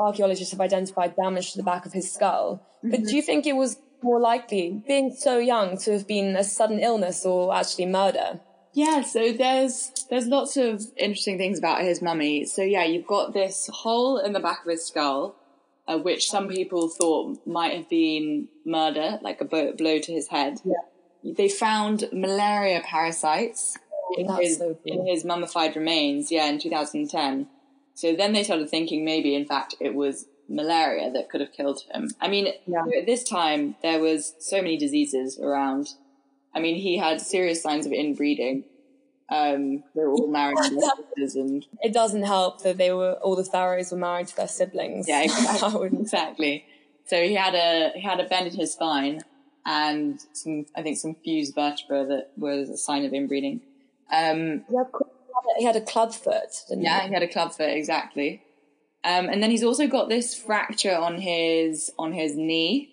archaeologists 0.00 0.52
have 0.52 0.60
identified 0.60 1.16
damage 1.16 1.52
to 1.52 1.58
the 1.58 1.64
back 1.64 1.86
of 1.86 1.92
his 1.92 2.12
skull. 2.12 2.66
But 2.82 3.04
do 3.04 3.14
you 3.14 3.22
think 3.22 3.46
it 3.46 3.56
was 3.56 3.78
more 4.02 4.20
likely, 4.20 4.82
being 4.86 5.14
so 5.14 5.38
young, 5.38 5.76
to 5.78 5.92
have 5.92 6.06
been 6.06 6.36
a 6.36 6.44
sudden 6.44 6.78
illness 6.78 7.24
or 7.24 7.54
actually 7.54 7.86
murder? 7.86 8.40
Yeah, 8.72 9.02
so 9.02 9.32
there's 9.32 9.90
there's 10.10 10.26
lots 10.26 10.56
of 10.56 10.82
interesting 10.96 11.38
things 11.38 11.58
about 11.58 11.82
his 11.82 12.00
mummy. 12.00 12.44
So 12.44 12.62
yeah, 12.62 12.84
you've 12.84 13.06
got 13.06 13.32
this 13.32 13.68
hole 13.72 14.18
in 14.18 14.32
the 14.32 14.40
back 14.40 14.64
of 14.64 14.70
his 14.70 14.86
skull, 14.86 15.36
uh, 15.88 15.98
which 15.98 16.30
some 16.30 16.48
people 16.48 16.88
thought 16.88 17.44
might 17.46 17.74
have 17.74 17.88
been 17.88 18.48
murder, 18.64 19.18
like 19.22 19.40
a 19.40 19.44
blow 19.44 19.98
to 19.98 20.12
his 20.12 20.28
head. 20.28 20.60
Yeah. 20.64 21.32
They 21.36 21.48
found 21.48 22.08
malaria 22.12 22.80
parasites 22.84 23.76
in 24.16 24.28
his, 24.36 24.58
so 24.58 24.78
in 24.86 25.06
his 25.06 25.24
mummified 25.24 25.76
remains. 25.76 26.30
Yeah, 26.30 26.46
in 26.46 26.58
2010. 26.58 27.48
So 27.94 28.14
then 28.14 28.32
they 28.32 28.42
started 28.44 28.68
thinking 28.70 29.04
maybe, 29.04 29.34
in 29.34 29.44
fact, 29.46 29.74
it 29.80 29.94
was 29.94 30.26
malaria 30.48 31.10
that 31.12 31.28
could 31.30 31.40
have 31.40 31.52
killed 31.52 31.82
him. 31.92 32.10
I 32.20 32.28
mean, 32.28 32.48
Yeah. 32.66 32.84
at 32.98 33.06
this 33.06 33.22
time 33.24 33.76
there 33.82 34.00
was 34.00 34.34
so 34.38 34.56
many 34.58 34.76
diseases 34.76 35.38
around. 35.38 35.90
I 36.54 36.60
mean, 36.60 36.76
he 36.76 36.96
had 36.98 37.20
serious 37.20 37.62
signs 37.62 37.86
of 37.86 37.92
inbreeding. 37.92 38.64
Um, 39.28 39.84
they 39.94 40.02
were 40.02 40.12
all 40.12 40.26
married 40.26 40.56
to 40.64 40.70
their 40.74 40.90
sisters, 41.16 41.36
and 41.36 41.64
It 41.82 41.92
doesn't 41.92 42.24
help 42.24 42.62
that 42.62 42.78
they 42.78 42.92
were 42.92 43.12
all 43.22 43.36
the 43.36 43.44
pharaohs 43.44 43.92
were 43.92 43.98
married 43.98 44.26
to 44.28 44.36
their 44.36 44.48
siblings. 44.48 45.06
yeah, 45.08 45.22
exactly. 45.24 45.86
exactly. 46.00 46.64
So 47.06 47.22
he 47.22 47.34
had 47.34 47.54
a 47.54 47.92
he 47.94 48.00
had 48.02 48.18
a 48.18 48.24
bend 48.24 48.48
in 48.48 48.54
his 48.54 48.72
spine 48.72 49.20
and 49.64 50.18
some, 50.32 50.66
I 50.74 50.82
think, 50.82 50.96
some 50.98 51.14
fused 51.22 51.54
vertebra 51.54 52.06
that 52.06 52.30
was 52.36 52.70
a 52.70 52.76
sign 52.76 53.04
of 53.04 53.12
inbreeding. 53.12 53.60
Um, 54.12 54.64
Yeah. 54.68 54.82
He 55.58 55.64
had 55.64 55.76
a 55.76 55.80
club 55.80 56.12
foot, 56.14 56.50
didn't 56.68 56.84
Yeah, 56.84 57.00
he? 57.02 57.08
he 57.08 57.14
had 57.14 57.22
a 57.22 57.28
club 57.28 57.52
foot 57.52 57.70
exactly. 57.70 58.42
Um, 59.04 59.28
and 59.28 59.42
then 59.42 59.50
he's 59.50 59.64
also 59.64 59.86
got 59.86 60.08
this 60.08 60.34
fracture 60.34 60.94
on 60.96 61.18
his 61.20 61.90
on 61.98 62.12
his 62.12 62.36
knee. 62.36 62.90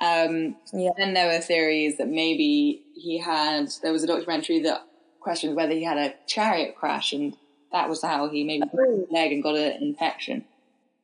Um, 0.00 0.56
Yeah. 0.72 0.90
And 0.96 1.14
there 1.16 1.26
were 1.26 1.40
theories 1.40 1.98
that 1.98 2.08
maybe 2.08 2.84
he 2.94 3.18
had. 3.18 3.68
There 3.82 3.92
was 3.92 4.04
a 4.04 4.06
documentary 4.06 4.60
that 4.60 4.82
questioned 5.20 5.56
whether 5.56 5.72
he 5.74 5.84
had 5.84 5.98
a 5.98 6.14
chariot 6.26 6.76
crash, 6.76 7.12
and 7.12 7.36
that 7.72 7.88
was 7.88 8.02
how 8.02 8.28
he 8.30 8.44
maybe 8.44 8.64
broke 8.72 9.00
his 9.00 9.10
leg 9.10 9.32
and 9.32 9.42
got 9.42 9.56
an 9.56 9.82
infection. 9.82 10.44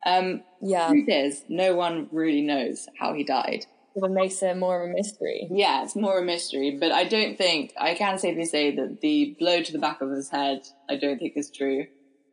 Um, 0.05 0.43
Yeah, 0.63 0.89
truth 0.89 1.09
is, 1.09 1.43
no 1.49 1.75
one 1.75 2.09
really 2.13 2.43
knows 2.43 2.89
how 2.99 3.13
he 3.13 3.25
died. 3.25 3.67
What 3.97 4.11
makes 4.11 4.43
it 4.43 4.57
more 4.57 4.83
of 4.83 4.91
a 4.91 4.93
mystery. 4.93 5.49
Yeah, 5.51 5.83
it's 5.83 5.97
more 5.97 6.19
a 6.19 6.23
mystery, 6.23 6.77
but 6.79 6.93
I 6.93 7.05
don't 7.05 7.37
think 7.37 7.73
I 7.81 7.95
can 7.95 8.19
safely 8.19 8.45
say 8.45 8.75
that 8.77 9.01
the 9.01 9.35
blow 9.39 9.63
to 9.63 9.73
the 9.73 9.79
back 9.79 10.03
of 10.03 10.11
his 10.11 10.29
head, 10.29 10.63
I 10.89 10.97
don't 10.97 11.19
think 11.19 11.33
is 11.37 11.51
true. 11.51 11.87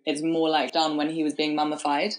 It's 0.06 0.22
more 0.22 0.50
like 0.50 0.74
done 0.74 0.98
when 0.98 1.10
he 1.10 1.24
was 1.24 1.34
being 1.34 1.56
mummified, 1.56 2.16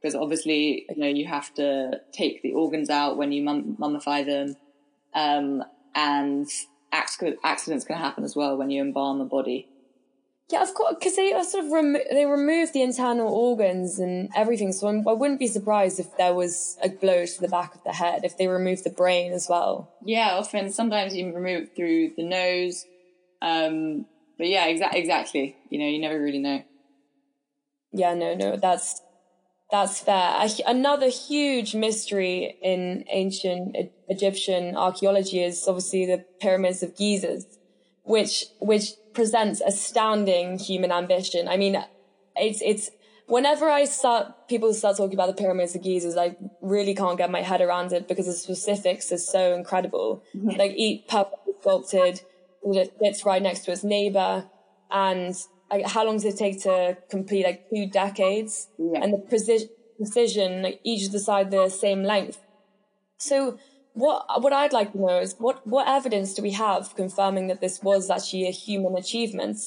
because 0.00 0.16
obviously, 0.16 0.84
you 0.88 0.96
know, 0.96 1.06
you 1.06 1.26
have 1.26 1.54
to 1.54 2.00
take 2.12 2.42
the 2.42 2.52
organs 2.52 2.90
out 2.90 3.16
when 3.16 3.30
you 3.30 3.42
mum- 3.42 3.76
mummify 3.78 4.26
them, 4.26 4.56
um, 5.14 5.62
and 5.94 6.48
acc- 6.90 7.38
accidents 7.44 7.84
can 7.84 7.96
happen 7.96 8.24
as 8.24 8.34
well 8.34 8.56
when 8.56 8.70
you 8.70 8.82
embalm 8.82 9.20
a 9.20 9.24
body. 9.24 9.68
Yeah, 10.52 10.62
of 10.62 10.74
course, 10.74 10.96
because 10.98 11.16
they 11.16 11.32
are 11.32 11.44
sort 11.44 11.64
of 11.64 11.72
remo- 11.72 12.04
they 12.10 12.26
remove 12.26 12.74
the 12.74 12.82
internal 12.82 13.32
organs 13.32 13.98
and 13.98 14.28
everything. 14.36 14.72
So 14.72 14.86
I'm, 14.86 15.06
I 15.08 15.12
wouldn't 15.12 15.40
be 15.40 15.46
surprised 15.46 15.98
if 15.98 16.14
there 16.18 16.34
was 16.34 16.76
a 16.82 16.90
blow 16.90 17.24
to 17.24 17.40
the 17.40 17.48
back 17.48 17.74
of 17.74 17.82
the 17.84 17.92
head 17.94 18.24
if 18.24 18.36
they 18.36 18.48
removed 18.48 18.84
the 18.84 18.90
brain 18.90 19.32
as 19.32 19.48
well. 19.48 19.88
Yeah, 20.04 20.34
often 20.34 20.70
sometimes 20.70 21.16
you 21.16 21.32
remove 21.34 21.62
it 21.62 21.74
through 21.74 22.12
the 22.18 22.24
nose, 22.24 22.84
um, 23.40 24.04
but 24.36 24.46
yeah, 24.48 24.68
exa- 24.68 24.92
exactly. 24.94 25.56
You 25.70 25.78
know, 25.78 25.86
you 25.86 26.00
never 26.00 26.20
really 26.20 26.38
know. 26.38 26.62
Yeah, 27.92 28.14
no, 28.14 28.34
no, 28.34 28.56
that's 28.56 29.00
That's 29.70 30.00
fair. 30.00 30.46
Another 30.66 31.08
huge 31.08 31.74
mystery 31.74 32.58
in 32.62 33.04
ancient 33.10 33.76
Egyptian 34.08 34.76
archaeology 34.76 35.42
is 35.42 35.66
obviously 35.66 36.04
the 36.06 36.24
pyramids 36.40 36.82
of 36.82 36.94
Giza, 36.96 37.40
which 38.04 38.44
which 38.60 38.90
presents 39.14 39.60
astounding 39.60 40.58
human 40.58 40.92
ambition. 40.92 41.48
I 41.48 41.56
mean, 41.56 41.82
it's 42.36 42.60
it's 42.62 42.90
whenever 43.26 43.68
I 43.68 43.84
start 43.84 44.48
people 44.48 44.72
start 44.74 44.96
talking 44.96 45.14
about 45.14 45.28
the 45.28 45.40
pyramids 45.42 45.74
of 45.74 45.82
Giza, 45.82 46.18
I 46.20 46.36
really 46.60 46.94
can't 46.94 47.18
get 47.18 47.30
my 47.30 47.42
head 47.42 47.60
around 47.60 47.92
it 47.92 48.08
because 48.08 48.26
the 48.26 48.32
specifics 48.32 49.12
are 49.12 49.18
so 49.18 49.54
incredible. 49.54 50.22
Mm-hmm. 50.36 50.50
Like 50.58 50.72
each 50.76 51.06
perfectly 51.08 51.54
sculpted, 51.60 52.20
it 52.64 52.94
sits 53.00 53.24
right 53.24 53.42
next 53.42 53.60
to 53.66 53.72
its 53.72 53.84
neighbor, 53.84 54.48
and 54.90 55.34
like, 55.70 55.86
how 55.86 56.04
long 56.04 56.16
does 56.16 56.24
it 56.24 56.36
take 56.36 56.62
to 56.62 56.98
complete? 57.10 57.44
Like 57.44 57.68
two 57.70 57.86
decades, 57.86 58.68
Yeah. 58.78 59.00
and 59.02 59.12
the 59.14 59.18
precision, 59.18 59.68
precision, 59.96 60.62
like 60.62 60.80
each 60.84 61.06
of 61.06 61.12
the 61.12 61.20
side 61.20 61.50
the 61.50 61.68
same 61.68 62.02
length. 62.02 62.38
So 63.18 63.58
what 63.94 64.24
what 64.42 64.52
I'd 64.52 64.72
like 64.72 64.92
to 64.92 65.00
know 65.00 65.18
is 65.20 65.34
what 65.38 65.66
what 65.66 65.88
evidence 65.88 66.34
do 66.34 66.42
we 66.42 66.52
have 66.52 66.94
confirming 66.94 67.48
that 67.48 67.60
this 67.60 67.82
was 67.82 68.10
actually 68.10 68.46
a 68.46 68.50
human 68.52 68.96
achievement? 68.96 69.58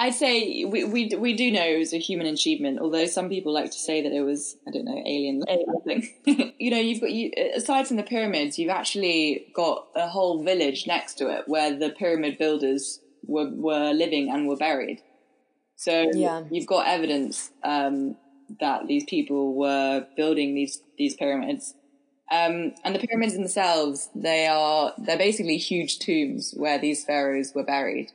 I'd 0.00 0.14
say 0.14 0.64
we, 0.64 0.84
we 0.84 1.10
we 1.18 1.34
do 1.34 1.50
know 1.50 1.64
it 1.64 1.78
was 1.78 1.92
a 1.92 1.98
human 1.98 2.26
achievement, 2.26 2.78
although 2.80 3.06
some 3.06 3.28
people 3.28 3.52
like 3.52 3.72
to 3.72 3.78
say 3.78 4.00
that 4.02 4.12
it 4.12 4.22
was 4.22 4.56
I 4.66 4.70
don't 4.70 4.84
know 4.84 5.02
alien 5.04 5.42
something. 5.66 6.54
you 6.58 6.70
know, 6.70 6.78
you've 6.78 7.00
got 7.00 7.10
you 7.10 7.32
aside 7.56 7.88
from 7.88 7.96
the 7.96 8.04
pyramids, 8.04 8.58
you've 8.58 8.70
actually 8.70 9.46
got 9.54 9.86
a 9.96 10.06
whole 10.06 10.44
village 10.44 10.86
next 10.86 11.14
to 11.14 11.28
it 11.28 11.48
where 11.48 11.76
the 11.76 11.90
pyramid 11.90 12.38
builders 12.38 13.00
were 13.26 13.50
were 13.50 13.92
living 13.92 14.30
and 14.30 14.46
were 14.46 14.56
buried. 14.56 15.00
So 15.74 16.10
Yeah. 16.14 16.44
you've 16.50 16.66
got 16.66 16.86
evidence 16.86 17.50
um, 17.64 18.16
that 18.60 18.86
these 18.86 19.04
people 19.04 19.54
were 19.54 20.06
building 20.16 20.54
these 20.54 20.80
these 20.96 21.14
pyramids. 21.16 21.74
Um, 22.30 22.74
and 22.84 22.94
the 22.94 22.98
pyramids 22.98 23.34
themselves, 23.34 24.10
they 24.14 24.46
are 24.46 24.92
they're 24.98 25.16
basically 25.18 25.56
huge 25.56 25.98
tombs 25.98 26.52
where 26.56 26.78
these 26.78 27.04
pharaohs 27.04 27.52
were 27.54 27.64
buried. 27.64 28.12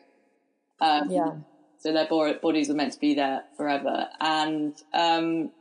Um, 0.79 1.09
Yeah. 1.09 1.31
so 1.79 1.93
their 1.93 2.07
bo- 2.07 2.37
bodies 2.39 2.69
were 2.69 2.75
meant 2.75 2.93
to 2.93 2.99
be 2.99 3.13
there 3.15 3.43
forever. 3.57 4.07
And 4.19 4.75
um, 4.93 5.51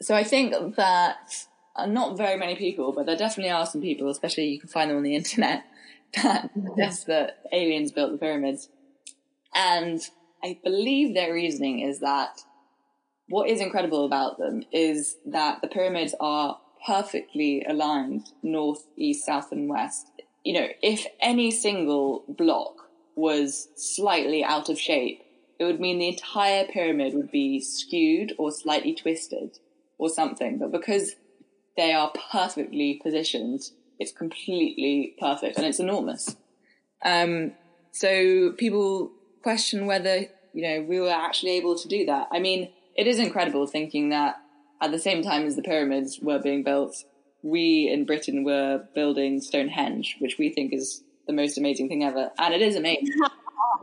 so 0.00 0.14
I 0.14 0.24
think 0.24 0.76
that 0.76 1.46
uh, 1.76 1.86
not 1.86 2.16
very 2.16 2.38
many 2.38 2.56
people, 2.56 2.92
but 2.92 3.06
there 3.06 3.16
definitely 3.16 3.50
are 3.52 3.66
some 3.66 3.82
people, 3.82 4.08
especially 4.08 4.48
you 4.48 4.60
can 4.60 4.68
find 4.70 4.90
them 4.90 4.96
on 4.96 5.02
the 5.02 5.14
internet, 5.22 5.64
that 6.22 6.50
suggest 6.54 7.06
that 7.06 7.42
aliens 7.52 7.92
built 7.92 8.12
the 8.12 8.18
pyramids. 8.18 8.68
And 9.54 10.00
I 10.42 10.58
believe 10.64 11.14
their 11.14 11.34
reasoning 11.34 11.80
is 11.80 12.00
that 12.00 12.40
what 13.28 13.48
is 13.48 13.60
incredible 13.60 14.06
about 14.06 14.38
them 14.38 14.64
is 14.72 15.16
that 15.26 15.60
the 15.60 15.68
pyramids 15.68 16.14
are 16.18 16.58
perfectly 16.86 17.64
aligned 17.68 18.28
north, 18.42 18.86
east, 18.96 19.26
south, 19.26 19.52
and 19.52 19.68
west. 19.68 20.06
You 20.44 20.54
know, 20.54 20.68
if 20.82 21.06
any 21.20 21.50
single 21.50 22.24
block 22.28 22.74
was 23.14 23.68
slightly 23.76 24.42
out 24.42 24.68
of 24.68 24.78
shape, 24.78 25.22
it 25.58 25.64
would 25.64 25.80
mean 25.80 25.98
the 25.98 26.08
entire 26.08 26.64
pyramid 26.64 27.14
would 27.14 27.30
be 27.30 27.60
skewed 27.60 28.32
or 28.38 28.50
slightly 28.50 28.94
twisted 28.94 29.58
or 29.98 30.08
something. 30.08 30.58
But 30.58 30.72
because 30.72 31.16
they 31.76 31.92
are 31.92 32.12
perfectly 32.32 32.98
positioned, 33.02 33.60
it's 33.98 34.12
completely 34.12 35.14
perfect 35.20 35.58
and 35.58 35.66
it's 35.66 35.78
enormous. 35.78 36.36
Um, 37.04 37.52
so 37.92 38.52
people 38.52 39.12
question 39.42 39.86
whether, 39.86 40.26
you 40.54 40.62
know, 40.62 40.82
we 40.82 40.98
were 41.00 41.10
actually 41.10 41.52
able 41.52 41.78
to 41.78 41.88
do 41.88 42.06
that. 42.06 42.28
I 42.32 42.38
mean, 42.38 42.72
it 42.96 43.06
is 43.06 43.18
incredible 43.18 43.66
thinking 43.66 44.08
that 44.10 44.36
at 44.80 44.92
the 44.92 44.98
same 44.98 45.22
time 45.22 45.46
as 45.46 45.56
the 45.56 45.62
pyramids 45.62 46.18
were 46.20 46.38
being 46.38 46.62
built, 46.62 47.04
we 47.42 47.88
in 47.88 48.04
Britain 48.04 48.44
were 48.44 48.84
building 48.94 49.40
Stonehenge, 49.40 50.16
which 50.20 50.38
we 50.38 50.50
think 50.50 50.72
is 50.72 51.02
the 51.26 51.32
most 51.32 51.58
amazing 51.58 51.88
thing 51.88 52.04
ever. 52.04 52.30
And 52.38 52.54
it 52.54 52.62
is 52.62 52.76
amazing. 52.76 53.14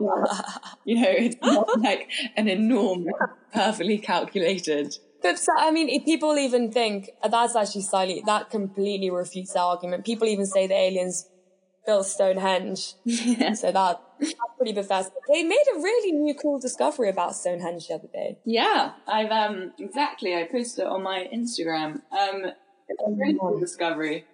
you 0.84 0.96
know, 0.96 1.08
it's 1.08 1.36
not 1.42 1.80
like 1.80 2.08
an 2.36 2.48
enormous, 2.48 3.14
perfectly 3.52 3.98
calculated. 3.98 4.96
But 5.22 5.38
so- 5.38 5.52
I 5.58 5.70
mean, 5.70 6.04
people 6.04 6.36
even 6.38 6.70
think 6.70 7.10
that's 7.28 7.56
actually 7.56 7.82
slightly 7.82 8.22
that 8.26 8.50
completely 8.50 9.10
refutes 9.10 9.52
the 9.54 9.60
argument. 9.60 10.04
People 10.04 10.28
even 10.28 10.46
say 10.46 10.66
the 10.66 10.74
aliens 10.74 11.28
built 11.86 12.06
Stonehenge, 12.06 12.94
so 13.54 13.72
that 13.72 14.00
Bethesda. 14.72 15.12
They 15.32 15.42
made 15.42 15.64
a 15.74 15.78
really 15.78 16.12
new, 16.12 16.34
cool 16.34 16.58
discovery 16.58 17.08
about 17.08 17.36
Stonehenge 17.36 17.88
the 17.88 17.94
other 17.94 18.08
day. 18.12 18.38
Yeah, 18.44 18.92
I've 19.06 19.30
um 19.30 19.72
exactly. 19.78 20.34
I 20.34 20.44
posted 20.44 20.84
it 20.84 20.88
on 20.88 21.02
my 21.02 21.28
Instagram. 21.32 22.02
Um, 22.12 22.52
it's 22.88 23.02
a 23.06 23.10
really 23.10 23.38
cool 23.38 23.58
discovery, 23.58 24.24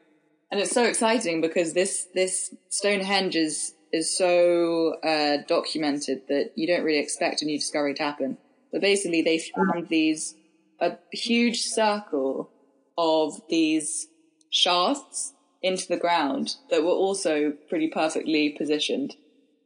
and 0.50 0.60
it's 0.60 0.70
so 0.72 0.84
exciting 0.84 1.40
because 1.40 1.72
this 1.72 2.08
this 2.14 2.54
Stonehenge 2.68 3.36
is 3.36 3.74
is 3.92 4.16
so 4.16 4.96
uh, 5.04 5.38
documented 5.46 6.22
that 6.28 6.50
you 6.56 6.66
don't 6.66 6.84
really 6.84 6.98
expect 6.98 7.42
a 7.42 7.44
new 7.44 7.58
discovery 7.58 7.94
to 7.94 8.02
happen. 8.02 8.38
But 8.72 8.80
basically, 8.80 9.22
they 9.22 9.38
found 9.38 9.88
these 9.88 10.34
a 10.80 10.98
huge 11.12 11.62
circle 11.62 12.50
of 12.98 13.40
these 13.48 14.08
shafts 14.50 15.32
into 15.62 15.88
the 15.88 15.96
ground 15.96 16.56
that 16.70 16.82
were 16.82 16.90
also 16.90 17.52
pretty 17.68 17.88
perfectly 17.88 18.50
positioned 18.50 19.16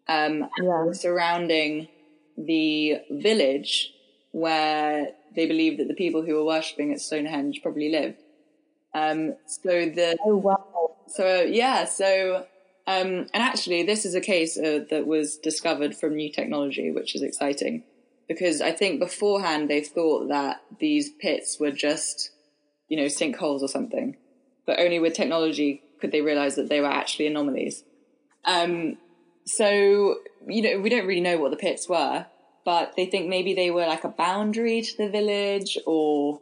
um, 0.08 0.48
Yeah. 0.62 0.92
surrounding 0.92 1.88
the 2.36 2.98
village 3.10 3.92
where 4.32 5.08
they 5.34 5.46
believe 5.46 5.78
that 5.78 5.88
the 5.88 5.94
people 5.94 6.22
who 6.22 6.34
were 6.34 6.44
worshipping 6.44 6.92
at 6.92 7.00
Stonehenge 7.00 7.60
probably 7.62 7.90
lived. 7.90 8.22
Um, 8.94 9.34
so 9.46 9.68
the 9.68 10.16
Oh 10.24 10.36
wow! 10.36 10.56
so 11.08 11.42
yeah, 11.42 11.84
so 11.84 12.46
um, 12.86 13.26
and 13.34 13.42
actually, 13.42 13.82
this 13.82 14.06
is 14.06 14.14
a 14.14 14.20
case 14.20 14.56
uh, 14.58 14.80
that 14.90 15.06
was 15.06 15.36
discovered 15.36 15.94
from 15.94 16.16
new 16.16 16.32
technology, 16.32 16.90
which 16.90 17.14
is 17.14 17.22
exciting 17.22 17.84
because 18.28 18.60
I 18.62 18.72
think 18.72 18.98
beforehand 19.00 19.68
they 19.68 19.82
thought 19.82 20.28
that 20.28 20.62
these 20.80 21.10
pits 21.20 21.58
were 21.60 21.70
just 21.70 22.30
you 22.88 22.96
know 22.96 23.04
sinkholes 23.06 23.60
or 23.60 23.68
something, 23.68 24.16
but 24.66 24.80
only 24.80 24.98
with 24.98 25.14
technology 25.14 25.82
could 26.00 26.12
they 26.12 26.22
realize 26.22 26.54
that 26.56 26.68
they 26.68 26.80
were 26.80 26.86
actually 26.86 27.26
anomalies. 27.26 27.84
Um, 28.44 28.96
so 29.48 30.16
you 30.46 30.62
know 30.62 30.80
we 30.80 30.88
don't 30.90 31.06
really 31.06 31.20
know 31.20 31.38
what 31.38 31.50
the 31.50 31.56
pits 31.56 31.88
were, 31.88 32.26
but 32.64 32.94
they 32.96 33.06
think 33.06 33.28
maybe 33.28 33.54
they 33.54 33.70
were 33.70 33.86
like 33.86 34.04
a 34.04 34.08
boundary 34.08 34.82
to 34.82 34.96
the 34.96 35.08
village 35.08 35.78
or 35.86 36.40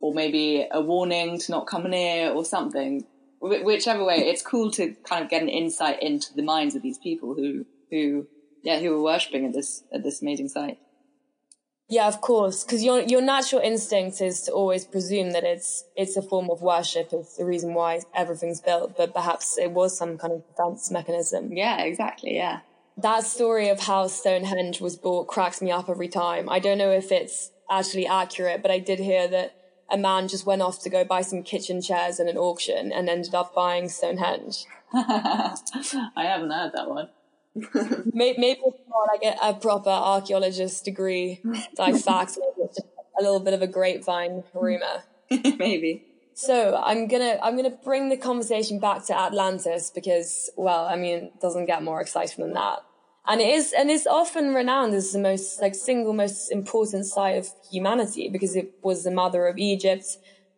or 0.00 0.12
maybe 0.12 0.66
a 0.70 0.80
warning 0.82 1.38
to 1.38 1.50
not 1.50 1.66
come 1.66 1.88
near 1.90 2.30
or 2.30 2.44
something. 2.44 3.06
Wh- 3.40 3.64
Whichever 3.64 4.04
way, 4.04 4.18
it's 4.28 4.42
cool 4.42 4.70
to 4.72 4.94
kind 5.08 5.24
of 5.24 5.30
get 5.30 5.42
an 5.42 5.48
insight 5.48 6.02
into 6.02 6.34
the 6.34 6.42
minds 6.42 6.74
of 6.74 6.82
these 6.82 6.98
people 6.98 7.34
who, 7.34 7.64
who, 7.90 8.26
yeah, 8.62 8.80
who 8.80 8.90
were 8.90 9.02
worshipping 9.02 9.46
at 9.46 9.54
this 9.54 9.82
at 9.94 10.02
this 10.02 10.20
amazing 10.20 10.48
site. 10.48 10.78
Yeah, 11.88 12.08
of 12.08 12.20
course, 12.20 12.64
because 12.64 12.82
your 12.82 13.00
your 13.02 13.20
natural 13.20 13.60
instinct 13.60 14.20
is 14.22 14.42
to 14.42 14.52
always 14.52 14.86
presume 14.86 15.32
that 15.32 15.44
it's 15.44 15.84
it's 15.94 16.16
a 16.16 16.22
form 16.22 16.48
of 16.50 16.62
worship. 16.62 17.10
It's 17.12 17.36
the 17.36 17.44
reason 17.44 17.74
why 17.74 18.00
everything's 18.14 18.60
built, 18.60 18.96
but 18.96 19.12
perhaps 19.12 19.58
it 19.58 19.70
was 19.70 19.96
some 19.96 20.16
kind 20.16 20.32
of 20.32 20.46
defense 20.48 20.90
mechanism. 20.90 21.52
Yeah, 21.52 21.82
exactly. 21.82 22.36
Yeah, 22.36 22.60
that 22.96 23.24
story 23.24 23.68
of 23.68 23.80
how 23.80 24.06
Stonehenge 24.06 24.80
was 24.80 24.96
built 24.96 25.28
cracks 25.28 25.60
me 25.60 25.70
up 25.70 25.90
every 25.90 26.08
time. 26.08 26.48
I 26.48 26.58
don't 26.58 26.78
know 26.78 26.90
if 26.90 27.12
it's 27.12 27.50
actually 27.70 28.06
accurate, 28.06 28.62
but 28.62 28.70
I 28.70 28.78
did 28.78 28.98
hear 28.98 29.28
that 29.28 29.54
a 29.90 29.98
man 29.98 30.28
just 30.28 30.46
went 30.46 30.62
off 30.62 30.82
to 30.82 30.90
go 30.90 31.04
buy 31.04 31.20
some 31.20 31.42
kitchen 31.42 31.82
chairs 31.82 32.18
in 32.18 32.28
an 32.28 32.38
auction 32.38 32.92
and 32.92 33.10
ended 33.10 33.34
up 33.34 33.54
buying 33.54 33.90
Stonehenge. 33.90 34.64
I 34.94 35.54
haven't 36.16 36.50
heard 36.50 36.72
that 36.74 36.88
one. 36.88 37.08
Maybe, 38.12 38.40
maybe 38.40 38.60
like 39.08 39.22
a, 39.22 39.48
a 39.48 39.54
proper 39.54 39.90
archaeologist 39.90 40.84
degree 40.84 41.40
type 41.76 41.96
fact, 41.96 42.38
maybe 42.38 42.68
it's 42.68 42.76
just 42.76 42.88
a 43.18 43.22
little 43.22 43.40
bit 43.40 43.54
of 43.54 43.62
a 43.62 43.66
grapevine 43.66 44.44
rumor. 44.54 45.04
maybe. 45.30 46.04
So 46.34 46.80
I'm 46.82 47.06
gonna 47.06 47.38
I'm 47.42 47.56
gonna 47.56 47.70
bring 47.70 48.08
the 48.08 48.16
conversation 48.16 48.80
back 48.80 49.04
to 49.06 49.16
Atlantis 49.18 49.90
because 49.94 50.50
well 50.56 50.84
I 50.86 50.96
mean 50.96 51.16
it 51.24 51.40
doesn't 51.40 51.66
get 51.66 51.82
more 51.82 52.00
exciting 52.00 52.44
than 52.44 52.54
that, 52.54 52.80
and 53.26 53.40
it 53.40 53.48
is 53.48 53.72
and 53.72 53.88
it's 53.88 54.06
often 54.06 54.52
renowned 54.52 54.94
as 54.94 55.12
the 55.12 55.20
most 55.20 55.62
like 55.62 55.76
single 55.76 56.12
most 56.12 56.50
important 56.50 57.06
site 57.06 57.38
of 57.38 57.48
humanity 57.70 58.28
because 58.28 58.56
it 58.56 58.72
was 58.82 59.04
the 59.04 59.12
mother 59.12 59.46
of 59.46 59.58
Egypt, 59.58 60.06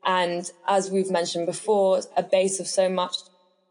and 0.04 0.50
as 0.66 0.90
we've 0.90 1.10
mentioned 1.10 1.44
before, 1.44 2.00
a 2.16 2.22
base 2.22 2.58
of 2.58 2.66
so 2.66 2.88
much 2.88 3.16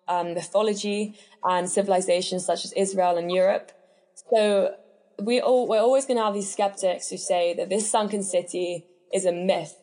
um, 0.08 0.36
mythology 0.36 1.18
and 1.44 1.68
civilizations 1.68 2.46
such 2.46 2.66
as 2.66 2.74
Israel 2.74 3.18
and 3.18 3.32
Europe. 3.32 3.72
So 4.34 4.76
we 5.22 5.40
all 5.40 5.68
we're 5.68 5.80
always 5.80 6.06
going 6.06 6.18
to 6.18 6.24
have 6.24 6.34
these 6.34 6.52
skeptics 6.52 7.10
who 7.10 7.18
say 7.18 7.54
that 7.56 7.70
this 7.70 7.90
sunken 7.90 8.24
city 8.24 8.86
is 9.14 9.26
a 9.26 9.32
myth. 9.32 9.78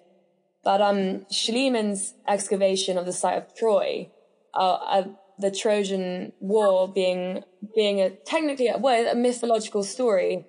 But 0.65 0.81
um, 0.81 1.27
Schliemann's 1.31 2.15
excavation 2.29 2.97
of 2.97 3.05
the 3.05 3.13
site 3.13 3.39
of 3.39 3.55
Troy, 3.57 4.11
uh, 4.55 4.75
uh, 4.75 5.05
the 5.39 5.51
Trojan 5.51 6.33
War 6.41 6.93
being 6.93 7.43
being 7.75 8.01
a 8.01 8.11
technically 8.11 8.71
well, 8.79 9.09
a 9.09 9.15
mythological 9.15 9.83
story 9.83 10.47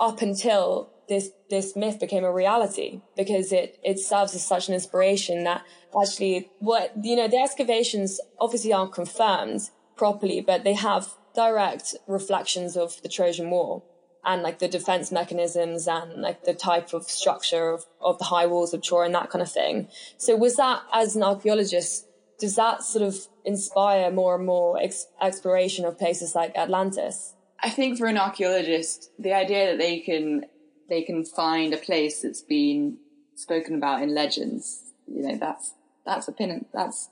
up 0.00 0.22
until 0.22 0.90
this 1.08 1.30
this 1.50 1.76
myth 1.76 2.00
became 2.00 2.24
a 2.24 2.32
reality 2.32 3.02
because 3.16 3.52
it 3.52 3.78
it 3.84 3.98
serves 3.98 4.34
as 4.34 4.44
such 4.44 4.68
an 4.68 4.74
inspiration 4.74 5.44
that 5.44 5.62
actually 6.00 6.50
what 6.58 6.92
you 7.02 7.16
know 7.16 7.28
the 7.28 7.36
excavations 7.36 8.20
obviously 8.40 8.72
aren't 8.72 8.92
confirmed 8.92 9.70
properly, 10.02 10.40
but 10.40 10.64
they 10.64 10.72
have 10.72 11.14
direct 11.32 11.94
reflections 12.08 12.76
of 12.76 13.00
the 13.02 13.08
Trojan 13.08 13.48
War 13.50 13.84
and 14.24 14.42
like 14.42 14.58
the 14.58 14.66
defense 14.66 15.12
mechanisms 15.12 15.86
and 15.86 16.20
like 16.20 16.42
the 16.42 16.54
type 16.54 16.92
of 16.92 17.04
structure 17.04 17.70
of, 17.70 17.86
of 18.00 18.18
the 18.18 18.24
high 18.24 18.46
walls 18.46 18.74
of 18.74 18.82
Troy 18.82 19.04
and 19.04 19.14
that 19.14 19.30
kind 19.30 19.42
of 19.42 19.52
thing. 19.52 19.86
So 20.16 20.34
was 20.34 20.56
that 20.56 20.82
as 20.92 21.14
an 21.14 21.22
archaeologist, 21.22 22.04
does 22.40 22.56
that 22.56 22.82
sort 22.82 23.04
of 23.04 23.16
inspire 23.44 24.10
more 24.10 24.34
and 24.34 24.44
more 24.44 24.76
ex- 24.82 25.06
exploration 25.20 25.84
of 25.84 26.00
places 26.00 26.34
like 26.34 26.58
Atlantis? 26.58 27.34
I 27.62 27.70
think 27.70 27.96
for 27.96 28.08
an 28.08 28.18
archaeologist, 28.18 29.08
the 29.20 29.34
idea 29.34 29.70
that 29.70 29.78
they 29.78 30.00
can 30.00 30.46
they 30.88 31.02
can 31.02 31.24
find 31.24 31.72
a 31.72 31.76
place 31.76 32.22
that's 32.22 32.42
been 32.42 32.98
spoken 33.36 33.76
about 33.76 34.02
in 34.02 34.12
legends, 34.12 34.82
you 35.06 35.22
know, 35.22 35.36
that's 35.36 35.74
that's 36.04 36.26
a 36.26 36.32
pin. 36.32 36.66
That's 36.74 37.08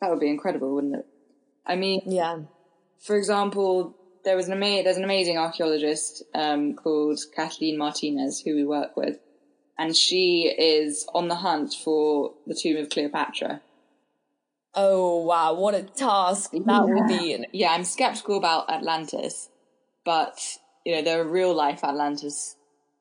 that 0.00 0.10
would 0.10 0.18
be 0.18 0.28
incredible, 0.28 0.74
wouldn't 0.74 0.96
it? 0.96 1.06
I 1.66 1.76
mean, 1.76 2.02
Yeah. 2.06 2.40
for 3.00 3.16
example, 3.16 3.94
there 4.24 4.36
was 4.36 4.46
an 4.48 4.52
ama- 4.54 4.82
there's 4.82 4.96
an 4.96 5.04
amazing 5.04 5.38
archaeologist 5.38 6.22
um, 6.34 6.74
called 6.74 7.18
Kathleen 7.34 7.76
Martinez 7.78 8.40
who 8.40 8.54
we 8.54 8.64
work 8.64 8.96
with, 8.96 9.18
and 9.78 9.96
she 9.96 10.48
is 10.58 11.06
on 11.14 11.28
the 11.28 11.36
hunt 11.36 11.74
for 11.74 12.34
the 12.46 12.54
tomb 12.54 12.76
of 12.76 12.88
Cleopatra. 12.90 13.60
Oh 14.74 15.24
wow, 15.24 15.54
what 15.54 15.74
a 15.74 15.82
task 15.82 16.50
that 16.52 16.84
will 16.88 17.06
be. 17.06 17.44
Yeah, 17.52 17.72
I'm 17.72 17.84
skeptical 17.84 18.36
about 18.36 18.68
Atlantis, 18.70 19.48
but 20.04 20.58
you 20.84 20.94
know 20.96 21.02
there 21.02 21.20
are 21.20 21.24
real 21.28 21.54
life 21.54 21.84
Atlantis 21.84 22.56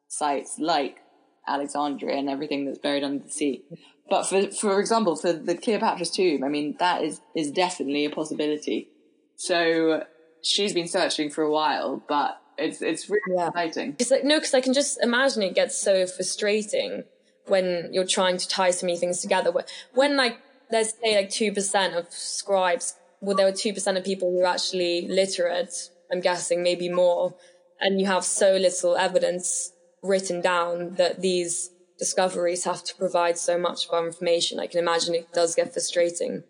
sites 0.08 0.60
like 0.60 1.00
Alexandria 1.48 2.16
and 2.16 2.30
everything 2.30 2.66
that's 2.66 2.78
buried 2.78 3.04
under 3.04 3.24
the 3.24 3.32
sea. 3.32 3.64
But 4.10 4.24
for 4.24 4.52
for 4.52 4.80
example, 4.80 5.16
for 5.16 5.34
the 5.34 5.56
Cleopatra's 5.56 6.12
tomb, 6.12 6.44
I 6.44 6.50
mean 6.50 6.76
that 6.80 7.04
is 7.04 7.22
is 7.36 7.52
definitely 7.52 8.06
a 8.06 8.10
possibility. 8.10 8.90
So 9.36 10.04
she's 10.42 10.74
been 10.74 10.88
searching 10.88 11.30
for 11.30 11.44
a 11.44 11.52
while, 11.52 12.04
but 12.08 12.40
it's 12.58 12.82
it's 12.82 13.10
really 13.10 13.22
Yeah. 13.36 13.48
exciting. 13.48 13.96
It's 14.00 14.12
like 14.12 14.24
no, 14.24 14.38
because 14.38 14.54
I 14.54 14.62
can 14.62 14.74
just 14.74 15.02
imagine 15.02 15.42
it 15.44 15.56
gets 15.56 15.78
so 15.78 16.06
frustrating 16.06 17.04
when 17.48 17.90
you're 17.92 18.06
trying 18.06 18.38
to 18.38 18.48
tie 18.48 18.72
so 18.72 18.86
many 18.86 18.98
things 18.98 19.22
together. 19.22 19.52
When- 19.52 19.66
When 19.94 20.18
like 20.18 20.38
let's 20.72 20.94
say 21.04 21.16
like 21.16 21.30
two 21.30 21.52
percent 21.52 21.96
of 21.96 22.08
scribes, 22.12 22.96
well, 23.22 23.36
there 23.36 23.46
were 23.46 23.52
two 23.56 23.74
percent 23.74 23.98
of 23.98 24.04
people 24.04 24.30
who 24.32 24.42
are 24.42 24.48
actually 24.54 25.08
literate. 25.08 25.74
I'm 26.12 26.20
guessing 26.22 26.62
maybe 26.62 26.90
more, 26.90 27.34
and 27.80 28.00
you 28.00 28.06
have 28.08 28.24
so 28.24 28.56
little 28.58 28.96
evidence 28.98 29.72
written 30.04 30.42
down 30.42 30.96
that 30.96 31.22
these 31.22 31.72
discoveries 31.98 32.64
have 32.66 32.84
to 32.84 32.96
provide 32.96 33.38
so 33.38 33.58
much 33.58 33.86
of 33.86 33.94
our 33.94 34.06
information. 34.06 34.60
I 34.60 34.68
can 34.68 34.80
imagine 34.80 35.16
it 35.16 35.32
does 35.34 35.56
get 35.56 35.74
frustrating. 35.74 36.44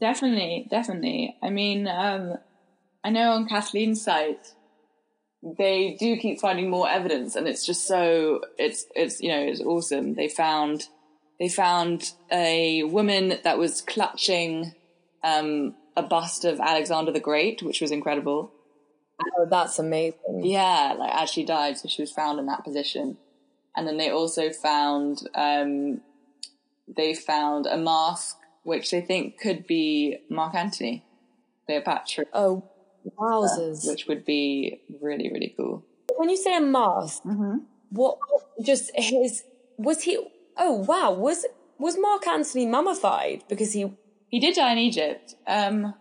Definitely, 0.00 0.66
definitely. 0.70 1.36
I 1.42 1.50
mean, 1.50 1.86
um, 1.86 2.38
I 3.04 3.10
know 3.10 3.32
on 3.32 3.48
Kathleen's 3.48 4.02
site, 4.02 4.54
they 5.42 5.96
do 5.98 6.16
keep 6.16 6.40
finding 6.40 6.70
more 6.70 6.88
evidence, 6.88 7.36
and 7.36 7.46
it's 7.48 7.64
just 7.64 7.86
so 7.86 8.40
it's 8.58 8.86
it's 8.94 9.20
you 9.20 9.28
know 9.28 9.40
it's 9.40 9.60
awesome. 9.60 10.14
They 10.14 10.28
found 10.28 10.88
they 11.38 11.48
found 11.48 12.12
a 12.30 12.82
woman 12.84 13.38
that 13.44 13.58
was 13.58 13.80
clutching 13.80 14.74
um, 15.24 15.74
a 15.96 16.02
bust 16.02 16.44
of 16.44 16.60
Alexander 16.60 17.12
the 17.12 17.20
Great, 17.20 17.62
which 17.62 17.80
was 17.80 17.90
incredible. 17.90 18.52
Oh, 19.38 19.46
that's 19.50 19.78
amazing. 19.78 20.42
Yeah, 20.44 20.94
like 20.98 21.14
as 21.14 21.30
she 21.30 21.44
died, 21.44 21.78
so 21.78 21.88
she 21.88 22.02
was 22.02 22.12
found 22.12 22.38
in 22.38 22.46
that 22.46 22.64
position. 22.64 23.18
And 23.76 23.86
then 23.86 23.96
they 23.98 24.10
also 24.10 24.50
found 24.50 25.20
um, 25.34 26.00
they 26.88 27.14
found 27.14 27.66
a 27.66 27.76
mask 27.76 28.36
which 28.62 28.90
they 28.90 29.00
think 29.00 29.38
could 29.40 29.66
be 29.66 30.18
Mark 30.28 30.54
Antony, 30.54 31.04
Cleopatra, 31.66 32.24
Oh, 32.34 32.68
wowzers! 33.18 33.88
which 33.88 34.06
would 34.06 34.24
be 34.24 34.80
really 35.00 35.30
really 35.32 35.54
cool. 35.56 35.84
when 36.16 36.28
you 36.28 36.36
say 36.36 36.56
a 36.56 36.60
mask, 36.60 37.22
what 37.90 38.18
just 38.62 38.90
his 38.94 39.44
was 39.78 40.02
he? 40.02 40.18
Oh 40.56 40.72
wow, 40.72 41.12
was 41.12 41.46
was 41.78 41.96
Mark 41.98 42.26
Antony 42.26 42.66
mummified 42.66 43.44
because 43.48 43.72
he? 43.72 43.92
He 44.28 44.38
did 44.40 44.54
die 44.54 44.72
in 44.72 44.78
Egypt. 44.78 45.34
Um, 45.46 45.94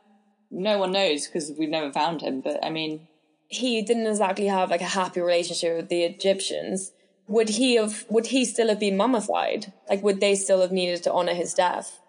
no 0.51 0.77
one 0.77 0.91
knows 0.91 1.25
because 1.27 1.51
we've 1.57 1.69
never 1.69 1.91
found 1.91 2.21
him. 2.21 2.41
But 2.41 2.63
I 2.63 2.69
mean, 2.69 3.07
He 3.47 3.81
didn't 3.81 4.05
exactly 4.07 4.47
have 4.47 4.69
like 4.69 4.81
a 4.81 4.85
happy 4.85 5.21
relationship 5.21 5.75
with 5.77 5.89
the 5.89 6.03
Egyptians. 6.03 6.91
Would 7.29 7.49
he 7.49 7.75
have? 7.75 8.05
Would 8.09 8.27
he 8.27 8.43
still 8.43 8.69
have 8.69 8.79
been 8.79 8.97
mummified? 8.97 9.71
Like, 9.87 10.01
would 10.03 10.19
they 10.19 10.33
still 10.33 10.61
have 10.61 10.71
needed 10.71 11.03
to 11.03 11.13
honor 11.13 11.35
his 11.35 11.53
death? 11.53 11.99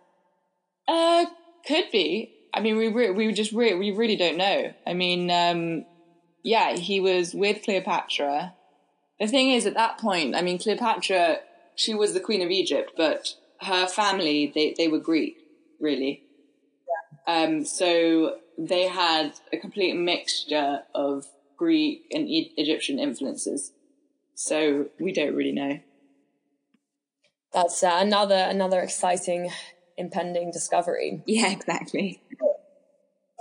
Uh, 0.88 1.26
could 1.66 1.90
be. 1.92 2.32
I 2.54 2.60
mean, 2.60 2.78
we 2.78 2.88
re- 2.88 3.10
we 3.10 3.30
just 3.32 3.52
re- 3.52 3.74
we 3.74 3.90
really 3.90 4.16
don't 4.16 4.38
know. 4.38 4.72
I 4.86 4.94
mean, 4.94 5.30
um, 5.30 5.84
yeah, 6.42 6.74
he 6.74 7.00
was 7.00 7.34
with 7.34 7.62
Cleopatra. 7.62 8.54
The 9.20 9.26
thing 9.26 9.50
is, 9.50 9.66
at 9.66 9.74
that 9.74 9.98
point, 9.98 10.34
I 10.34 10.40
mean, 10.40 10.58
Cleopatra, 10.58 11.40
she 11.76 11.94
was 11.94 12.14
the 12.14 12.20
queen 12.20 12.40
of 12.40 12.50
Egypt, 12.50 12.92
but 12.96 13.34
her 13.60 13.86
family 13.86 14.50
they 14.54 14.74
they 14.76 14.88
were 14.88 14.98
Greek, 14.98 15.36
really. 15.78 16.22
Um, 17.26 17.66
so 17.66 18.36
they 18.56 18.88
had 18.88 19.34
a 19.52 19.58
complete 19.58 19.94
mixture 19.94 20.80
of 20.94 21.26
Greek 21.58 22.06
and 22.10 22.26
e- 22.26 22.54
Egyptian 22.56 22.98
influences. 22.98 23.72
So 24.40 24.86
we 24.98 25.12
don't 25.12 25.34
really 25.34 25.52
know. 25.52 25.80
That's 27.52 27.82
uh, 27.82 27.98
another 28.00 28.46
another 28.48 28.80
exciting 28.80 29.50
impending 29.98 30.50
discovery. 30.50 31.22
Yeah, 31.26 31.50
exactly. 31.50 32.22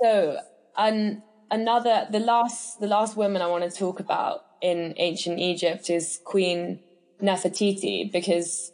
So, 0.04 0.40
um, 0.76 1.24
another 1.50 2.06
the 2.12 2.20
last 2.20 2.82
the 2.82 2.88
last 2.88 3.16
woman 3.16 3.42
I 3.42 3.48
want 3.48 3.64
to 3.64 3.70
talk 3.70 4.02
about 4.02 4.42
in 4.62 4.94
ancient 4.98 5.40
Egypt 5.40 5.90
is 5.90 6.20
Queen 6.26 6.82
Nefertiti 7.22 8.12
because 8.12 8.74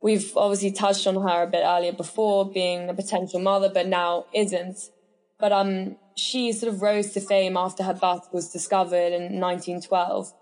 we've 0.00 0.30
obviously 0.36 0.70
touched 0.70 1.08
on 1.08 1.16
her 1.16 1.42
a 1.42 1.48
bit 1.48 1.64
earlier 1.64 1.92
before 1.92 2.48
being 2.48 2.88
a 2.88 2.94
potential 2.94 3.40
mother, 3.40 3.68
but 3.68 3.88
now 3.88 4.26
isn't. 4.32 4.78
But 5.40 5.50
um, 5.50 5.96
she 6.16 6.52
sort 6.52 6.72
of 6.72 6.82
rose 6.82 7.10
to 7.14 7.20
fame 7.20 7.56
after 7.56 7.82
her 7.82 7.94
bust 7.94 8.32
was 8.32 8.52
discovered 8.52 9.12
in 9.12 9.40
1912, 9.40 10.32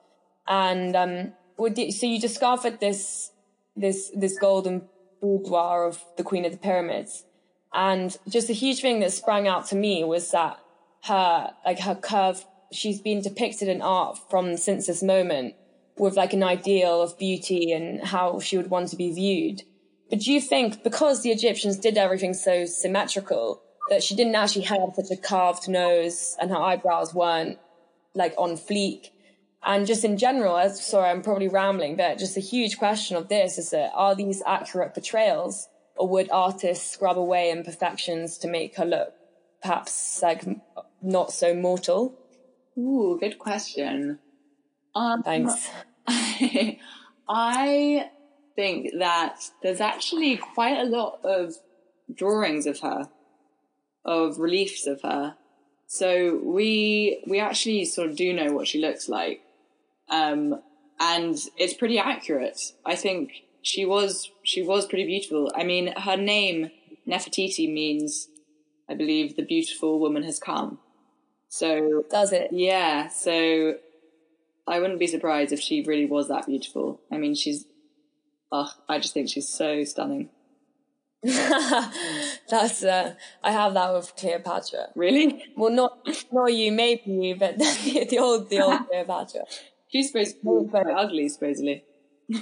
and 0.48 0.94
um, 0.96 1.32
would 1.58 1.76
you- 1.78 1.92
so 1.92 2.06
you 2.06 2.20
discovered 2.20 2.80
this 2.80 3.30
this 3.76 4.10
this 4.14 4.38
golden 4.38 4.88
boudoir 5.22 5.86
of 5.86 6.04
the 6.16 6.24
Queen 6.24 6.44
of 6.44 6.52
the 6.52 6.58
Pyramids. 6.58 7.24
And 7.72 8.14
just 8.28 8.50
a 8.50 8.54
huge 8.54 8.80
thing 8.80 9.00
that 9.00 9.12
sprang 9.12 9.48
out 9.48 9.66
to 9.68 9.76
me 9.76 10.04
was 10.04 10.30
that 10.32 10.58
her, 11.04 11.52
like 11.64 11.78
her 11.80 11.94
curve, 11.94 12.44
she's 12.70 13.00
been 13.00 13.22
depicted 13.22 13.68
in 13.68 13.80
art 13.80 14.18
from 14.28 14.56
since 14.58 14.86
this 14.86 15.02
moment 15.02 15.54
with 15.96 16.16
like 16.16 16.32
an 16.34 16.42
ideal 16.42 17.00
of 17.00 17.18
beauty 17.18 17.72
and 17.72 18.04
how 18.04 18.40
she 18.40 18.56
would 18.56 18.68
want 18.70 18.88
to 18.88 18.96
be 18.96 19.12
viewed. 19.12 19.62
But 20.10 20.20
do 20.20 20.32
you 20.32 20.40
think 20.40 20.82
because 20.82 21.22
the 21.22 21.30
Egyptians 21.30 21.78
did 21.78 21.96
everything 21.96 22.34
so 22.34 22.66
symmetrical 22.66 23.62
that 23.88 24.02
she 24.02 24.14
didn't 24.14 24.34
actually 24.34 24.64
have 24.64 24.90
such 24.94 25.16
a 25.16 25.20
carved 25.20 25.68
nose 25.68 26.36
and 26.40 26.50
her 26.50 26.56
eyebrows 26.56 27.14
weren't 27.14 27.58
like 28.14 28.34
on 28.36 28.56
fleek? 28.56 29.10
And 29.64 29.86
just 29.86 30.04
in 30.04 30.16
general, 30.16 30.56
as 30.56 30.84
sorry, 30.84 31.10
I'm 31.10 31.22
probably 31.22 31.48
rambling, 31.48 31.96
but 31.96 32.18
just 32.18 32.36
a 32.36 32.40
huge 32.40 32.78
question 32.78 33.16
of 33.16 33.28
this 33.28 33.58
is 33.58 33.70
that 33.70 33.92
are 33.94 34.14
these 34.14 34.42
accurate 34.44 34.92
portrayals 34.94 35.68
or 35.96 36.08
would 36.08 36.30
artists 36.30 36.90
scrub 36.90 37.16
away 37.16 37.50
imperfections 37.50 38.38
to 38.38 38.48
make 38.48 38.76
her 38.76 38.84
look 38.84 39.12
perhaps 39.62 40.20
like 40.22 40.44
not 41.00 41.32
so 41.32 41.54
mortal? 41.54 42.18
Ooh, 42.76 43.16
good 43.20 43.38
question. 43.38 44.18
Um, 44.94 45.22
Thanks. 45.22 45.70
I 47.28 48.10
think 48.56 48.90
that 48.98 49.50
there's 49.62 49.80
actually 49.80 50.36
quite 50.36 50.78
a 50.78 50.84
lot 50.84 51.20
of 51.24 51.54
drawings 52.12 52.66
of 52.66 52.80
her, 52.80 53.08
of 54.04 54.38
reliefs 54.38 54.86
of 54.86 55.02
her. 55.02 55.36
So 55.86 56.40
we 56.42 57.22
we 57.26 57.38
actually 57.38 57.84
sort 57.84 58.08
of 58.10 58.16
do 58.16 58.32
know 58.32 58.52
what 58.52 58.66
she 58.66 58.80
looks 58.80 59.08
like, 59.08 59.42
um, 60.12 60.60
and 61.00 61.36
it's 61.56 61.74
pretty 61.74 61.98
accurate. 61.98 62.60
I 62.86 62.94
think 62.94 63.32
she 63.62 63.84
was 63.84 64.30
she 64.44 64.62
was 64.62 64.86
pretty 64.86 65.06
beautiful. 65.06 65.50
I 65.56 65.64
mean, 65.64 65.92
her 65.96 66.16
name 66.16 66.70
Nefertiti 67.08 67.72
means, 67.72 68.28
I 68.88 68.94
believe, 68.94 69.34
the 69.34 69.42
beautiful 69.44 69.98
woman 69.98 70.22
has 70.22 70.38
come. 70.38 70.78
So 71.48 72.04
Does 72.10 72.32
it? 72.32 72.50
yeah, 72.52 73.08
so 73.08 73.74
I 74.66 74.78
wouldn't 74.78 75.00
be 75.00 75.06
surprised 75.06 75.52
if 75.52 75.60
she 75.60 75.82
really 75.82 76.06
was 76.06 76.28
that 76.28 76.46
beautiful. 76.46 77.00
I 77.10 77.18
mean, 77.18 77.34
she's, 77.34 77.66
oh, 78.50 78.70
I 78.88 78.98
just 78.98 79.12
think 79.12 79.28
she's 79.28 79.48
so 79.48 79.84
stunning. 79.84 80.30
That's 81.22 82.82
uh, 82.82 83.14
I 83.44 83.52
have 83.52 83.74
that 83.74 83.92
with 83.94 84.12
Cleopatra. 84.16 84.88
Really? 84.96 85.44
Well, 85.56 85.70
not 85.70 85.98
not 86.32 86.52
you, 86.52 86.72
maybe 86.72 87.02
you, 87.06 87.36
but 87.36 87.58
the, 87.58 88.06
the 88.10 88.18
old 88.18 88.50
the 88.50 88.60
old 88.60 88.86
Cleopatra. 88.88 89.42
She's 89.92 90.08
supposed 90.08 90.40
to 90.40 90.64
be 90.64 90.70
quite 90.70 90.86
ugly, 90.86 91.28
supposedly. 91.28 91.84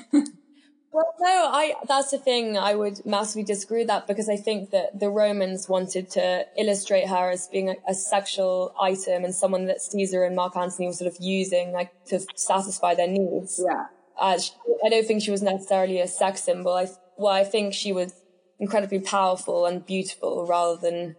Well, 0.93 1.15
no, 1.21 1.49
I 1.53 1.75
that's 1.87 2.11
the 2.11 2.19
thing. 2.19 2.59
I 2.59 2.75
would 2.75 3.07
massively 3.07 3.45
disagree 3.45 3.79
with 3.79 3.87
that 3.87 4.09
because 4.09 4.29
I 4.29 4.37
think 4.37 4.71
that 4.71 4.99
the 4.99 5.09
Romans 5.09 5.69
wanted 5.69 6.11
to 6.11 6.47
illustrate 6.59 7.07
her 7.07 7.31
as 7.31 7.47
being 7.47 7.71
a, 7.71 7.77
a 7.89 7.95
sexual 7.95 8.75
item 8.81 9.25
and 9.25 9.33
someone 9.33 9.67
that 9.67 9.81
Caesar 9.83 10.25
and 10.25 10.35
Mark 10.35 10.57
Antony 10.57 10.89
were 10.89 10.93
sort 10.93 11.13
of 11.13 11.17
using 11.21 11.73
like 11.73 11.93
to 12.07 12.19
satisfy 12.35 12.97
their 12.97 13.07
needs. 13.07 13.63
Yeah. 13.65 13.87
Uh, 14.19 14.39
she, 14.39 14.51
I 14.85 14.89
don't 14.89 15.07
think 15.07 15.23
she 15.23 15.31
was 15.31 15.43
necessarily 15.43 16.01
a 16.01 16.09
sex 16.09 16.43
symbol. 16.43 16.73
I 16.73 16.89
well, 17.17 17.33
I 17.33 17.45
think 17.45 17.73
she 17.73 17.93
was 17.93 18.13
incredibly 18.59 18.99
powerful 18.99 19.67
and 19.67 19.87
beautiful 19.87 20.45
rather 20.45 20.77
than 20.77 21.15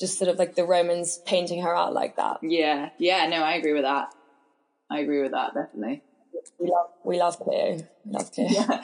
just 0.00 0.18
sort 0.18 0.30
of 0.30 0.38
like 0.38 0.54
the 0.54 0.64
Romans 0.64 1.20
painting 1.26 1.60
her 1.60 1.76
out 1.76 1.92
like 1.92 2.16
that. 2.16 2.38
Yeah. 2.42 2.88
Yeah. 2.98 3.26
No, 3.26 3.42
I 3.42 3.52
agree 3.52 3.74
with 3.74 3.82
that. 3.82 4.14
I 4.90 5.00
agree 5.00 5.22
with 5.22 5.32
that 5.32 5.54
definitely. 5.54 6.02
We 6.58 6.70
love, 6.70 6.90
we 7.04 7.18
love 7.18 7.38
Cleo. 7.38 7.86
We 8.04 8.12
love 8.12 8.32
Cleo. 8.32 8.80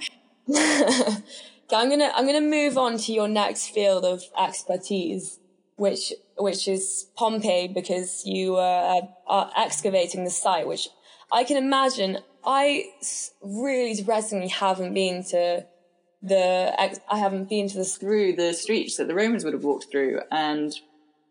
Okay, 1.67 1.75
I'm 1.75 1.91
gonna 1.91 2.13
I'm 2.15 2.27
gonna 2.27 2.41
move 2.41 2.79
on 2.79 2.97
to 2.97 3.13
your 3.13 3.27
next 3.27 3.71
field 3.71 4.05
of 4.05 4.23
expertise, 4.39 5.41
which 5.75 6.13
which 6.39 6.69
is 6.69 7.09
Pompeii, 7.17 7.67
because 7.67 8.25
you 8.25 8.55
uh, 8.55 9.01
are 9.27 9.51
excavating 9.57 10.23
the 10.23 10.31
site, 10.31 10.69
which 10.69 10.89
I 11.33 11.43
can 11.43 11.57
imagine. 11.57 12.19
I 12.45 12.85
really 13.43 13.95
depressingly 13.95 14.47
haven't 14.47 14.95
been 14.95 15.25
to 15.25 15.67
the 16.23 16.73
I 17.11 17.19
haven't 17.19 17.49
been 17.49 17.69
to 17.69 17.79
the 17.79 17.85
Through 17.85 18.37
the 18.37 18.53
streets 18.55 18.97
that 18.99 19.09
the 19.09 19.15
Romans 19.15 19.43
would 19.43 19.53
have 19.53 19.65
walked 19.65 19.91
through, 19.91 20.21
and 20.31 20.73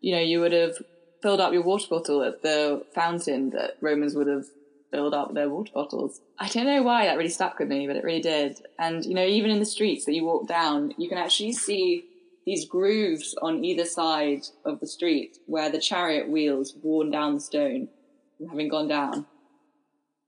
you 0.01 0.13
know, 0.13 0.21
you 0.21 0.41
would 0.41 0.51
have 0.51 0.75
filled 1.21 1.39
up 1.39 1.53
your 1.53 1.63
water 1.63 1.87
bottle 1.89 2.21
at 2.23 2.41
the 2.41 2.85
fountain 2.93 3.51
that 3.51 3.77
Romans 3.79 4.15
would 4.15 4.27
have 4.27 4.47
filled 4.95 5.13
up 5.13 5.33
their 5.33 5.49
water 5.49 5.71
bottles. 5.73 6.21
I 6.39 6.47
don't 6.47 6.65
know 6.65 6.81
why 6.83 7.05
that 7.05 7.17
really 7.17 7.29
stuck 7.29 7.59
with 7.59 7.67
me, 7.67 7.85
but 7.87 7.95
it 7.97 8.03
really 8.03 8.21
did. 8.21 8.59
And 8.79 9.05
you 9.05 9.13
know, 9.13 9.25
even 9.25 9.51
in 9.51 9.59
the 9.59 9.65
streets 9.65 10.05
that 10.05 10.13
you 10.13 10.23
walk 10.25 10.47
down, 10.47 10.93
you 10.97 11.09
can 11.09 11.17
actually 11.17 11.53
see 11.53 12.05
these 12.45 12.65
grooves 12.67 13.35
on 13.41 13.63
either 13.65 13.85
side 13.85 14.43
of 14.65 14.79
the 14.79 14.87
street 14.87 15.37
where 15.47 15.69
the 15.71 15.79
chariot 15.79 16.29
wheels 16.29 16.75
worn 16.83 17.11
down 17.11 17.35
the 17.35 17.41
stone 17.41 17.89
from 18.37 18.49
having 18.49 18.69
gone 18.69 18.87
down. 18.87 19.25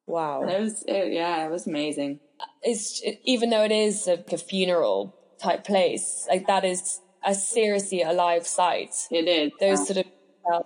wow. 0.08 0.42
And 0.42 0.52
it 0.52 0.62
was, 0.62 0.84
it, 0.88 1.14
yeah, 1.14 1.46
it 1.46 1.52
was 1.52 1.68
amazing. 1.68 2.20
it's 2.64 3.02
even 3.24 3.50
though 3.52 3.64
it 3.64 3.72
is 3.72 4.08
a, 4.08 4.24
a 4.32 4.38
funeral 4.38 5.16
type 5.42 5.64
place, 5.64 6.26
like 6.30 6.48
that 6.48 6.66
is 6.66 7.00
a 7.24 7.34
seriously 7.36 8.02
alive 8.02 8.46
site. 8.48 8.96
It 9.12 9.24
did. 9.26 9.52
Those 9.60 9.80
yeah. 9.80 9.86
sort 9.86 9.98
of 10.00 10.06
uh, 10.52 10.64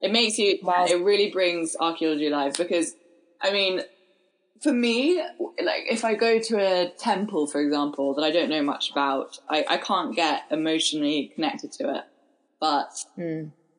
It 0.00 0.12
makes 0.12 0.38
you, 0.38 0.58
Wow. 0.62 0.86
it 0.88 1.02
really 1.02 1.30
brings 1.30 1.74
archaeology 1.80 2.26
alive 2.28 2.54
because, 2.56 2.94
I 3.42 3.52
mean, 3.52 3.82
for 4.60 4.72
me, 4.72 5.22
like 5.40 5.84
if 5.88 6.04
I 6.04 6.14
go 6.14 6.38
to 6.38 6.58
a 6.58 6.90
temple, 6.90 7.46
for 7.46 7.60
example, 7.60 8.14
that 8.14 8.22
I 8.22 8.30
don't 8.30 8.50
know 8.50 8.62
much 8.62 8.90
about, 8.90 9.38
I, 9.48 9.64
I 9.68 9.76
can't 9.78 10.14
get 10.14 10.42
emotionally 10.50 11.32
connected 11.34 11.72
to 11.72 11.94
it. 11.96 12.04
But 12.60 12.92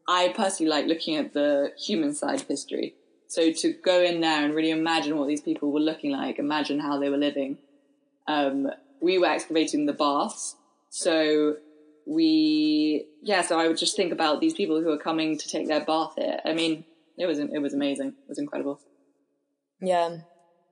I 0.08 0.30
personally 0.30 0.70
like 0.70 0.88
looking 0.88 1.16
at 1.16 1.34
the 1.34 1.72
human 1.78 2.14
side 2.16 2.42
of 2.42 2.48
history. 2.48 2.96
So 3.28 3.52
to 3.52 3.74
go 3.74 4.02
in 4.02 4.22
there 4.22 4.44
and 4.44 4.54
really 4.54 4.72
imagine 4.72 5.18
what 5.18 5.28
these 5.28 5.42
people 5.42 5.72
were 5.72 5.80
looking 5.80 6.12
like, 6.12 6.40
imagine 6.40 6.80
how 6.80 7.00
they 7.00 7.10
were 7.10 7.18
living. 7.18 7.60
Um, 8.28 8.72
we 9.00 9.20
were 9.20 9.28
excavating 9.28 9.86
the 9.86 9.94
baths. 9.94 10.56
So 10.90 11.58
we, 12.06 13.06
yeah, 13.22 13.42
so 13.44 13.60
I 13.60 13.68
would 13.68 13.78
just 13.78 13.96
think 13.96 14.12
about 14.12 14.42
these 14.42 14.54
people 14.54 14.82
who 14.82 14.90
are 14.90 14.98
coming 14.98 15.38
to 15.38 15.48
take 15.48 15.68
their 15.68 15.86
bath 15.86 16.14
here. 16.18 16.40
I 16.44 16.54
mean, 16.54 16.84
it 17.18 17.28
was, 17.28 17.40
it 17.40 17.60
was 17.62 17.74
amazing. 17.74 18.10
It 18.10 18.30
was 18.30 18.40
incredible. 18.40 18.82
Yeah, 19.82 20.18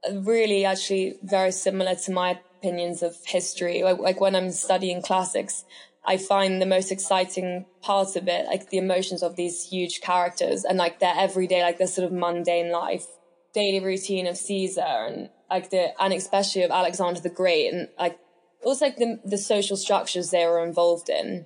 uh, 0.08 0.20
really 0.22 0.66
actually 0.66 1.16
very 1.22 1.52
similar 1.52 1.96
to 1.96 2.12
my 2.12 2.40
opinions 2.62 3.02
of 3.02 3.18
history. 3.26 3.84
Like, 3.84 4.00
like 4.00 4.22
when 4.22 4.36
I'm 4.36 4.52
studying 4.52 5.02
classics, 5.02 5.64
I 6.06 6.18
find 6.18 6.62
the 6.62 6.66
most 6.66 6.92
exciting 6.92 7.66
part 7.82 8.16
of 8.16 8.28
it, 8.28 8.46
like 8.46 8.70
the 8.70 8.78
emotions 8.78 9.22
of 9.24 9.36
these 9.36 9.66
huge 9.66 10.02
characters 10.02 10.64
and 10.64 10.78
like 10.78 11.00
their 11.00 11.14
everyday, 11.18 11.62
like 11.62 11.78
their 11.78 11.88
sort 11.88 12.06
of 12.06 12.14
mundane 12.14 12.72
life, 12.72 13.06
daily 13.54 13.80
routine 13.84 14.28
of 14.28 14.38
Caesar 14.38 14.82
and 14.82 15.30
like 15.50 15.72
the, 15.72 16.00
and 16.02 16.14
especially 16.14 16.64
of 16.64 16.72
Alexander 16.72 17.20
the 17.20 17.30
Great 17.30 17.74
and 17.74 17.90
like 17.98 18.18
also 18.64 18.86
like 18.86 18.98
the, 18.98 19.20
the 19.26 19.38
social 19.38 19.76
structures 19.76 20.30
they 20.30 20.46
were 20.46 20.64
involved 20.64 21.10
in. 21.10 21.46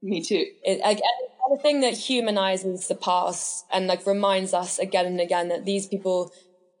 Me 0.00 0.22
too. 0.22 0.46
it, 0.62 0.80
again, 0.84 1.02
the 1.50 1.58
thing 1.62 1.80
that 1.80 1.96
humanizes 1.96 2.88
the 2.88 2.94
past 2.94 3.64
and 3.72 3.86
like 3.86 4.06
reminds 4.06 4.54
us 4.54 4.78
again 4.78 5.06
and 5.06 5.20
again 5.20 5.48
that 5.48 5.64
these 5.64 5.86
people, 5.86 6.30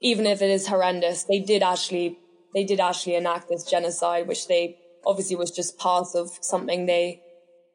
even 0.00 0.26
if 0.26 0.42
it 0.42 0.50
is 0.50 0.66
horrendous, 0.68 1.24
they 1.24 1.40
did 1.40 1.62
actually 1.62 2.18
they 2.54 2.64
did 2.64 2.80
actually 2.80 3.14
enact 3.14 3.48
this 3.48 3.64
genocide, 3.64 4.26
which 4.26 4.48
they 4.48 4.78
obviously 5.04 5.36
was 5.36 5.50
just 5.50 5.78
part 5.78 6.08
of 6.14 6.30
something 6.40 6.86
they 6.86 7.22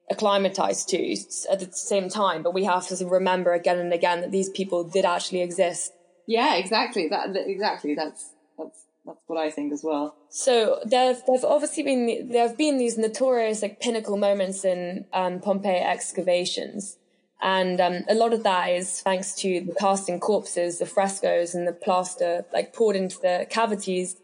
acclimatized 0.10 0.90
to 0.90 1.16
at 1.52 1.60
the 1.60 1.70
same 1.72 2.10
time. 2.10 2.44
But 2.44 2.54
we 2.54 2.64
have 2.66 2.88
to 2.88 3.06
remember 3.06 3.54
again 3.54 3.80
and 3.80 3.94
again 3.94 4.22
that 4.22 4.32
these 4.32 4.50
people 4.50 4.84
did 4.84 5.06
actually 5.06 5.42
exist. 5.42 5.94
Yeah, 6.28 6.56
exactly. 6.56 7.08
That, 7.10 7.36
exactly. 7.36 7.96
That's, 7.96 8.32
that's, 8.58 8.86
that's 9.06 9.20
what 9.28 9.40
I 9.40 9.52
think 9.52 9.74
as 9.74 9.82
well. 9.84 10.16
So 10.30 10.80
there've 10.86 11.22
there've 11.28 11.44
obviously 11.44 11.84
been 11.84 12.30
there 12.30 12.48
have 12.48 12.58
been 12.58 12.78
these 12.78 12.98
notorious 12.98 13.62
like 13.62 13.80
pinnacle 13.80 14.18
moments 14.18 14.64
in 14.64 15.06
um, 15.14 15.40
Pompeii 15.40 15.78
excavations, 15.80 16.98
and 17.44 17.82
um, 17.82 18.06
a 18.08 18.16
lot 18.16 18.32
of 18.32 18.44
that 18.44 18.68
is 18.68 19.02
thanks 19.02 19.36
to 19.36 19.60
the 19.60 19.76
casting 19.78 20.22
corpses, 20.22 20.80
the 20.80 20.86
frescoes, 20.86 21.54
and 21.54 21.68
the 21.68 21.74
plaster 21.74 22.46
like 22.54 22.74
poured 22.74 22.96
into 22.96 23.20
the 23.20 23.46
cavities. 23.50 24.16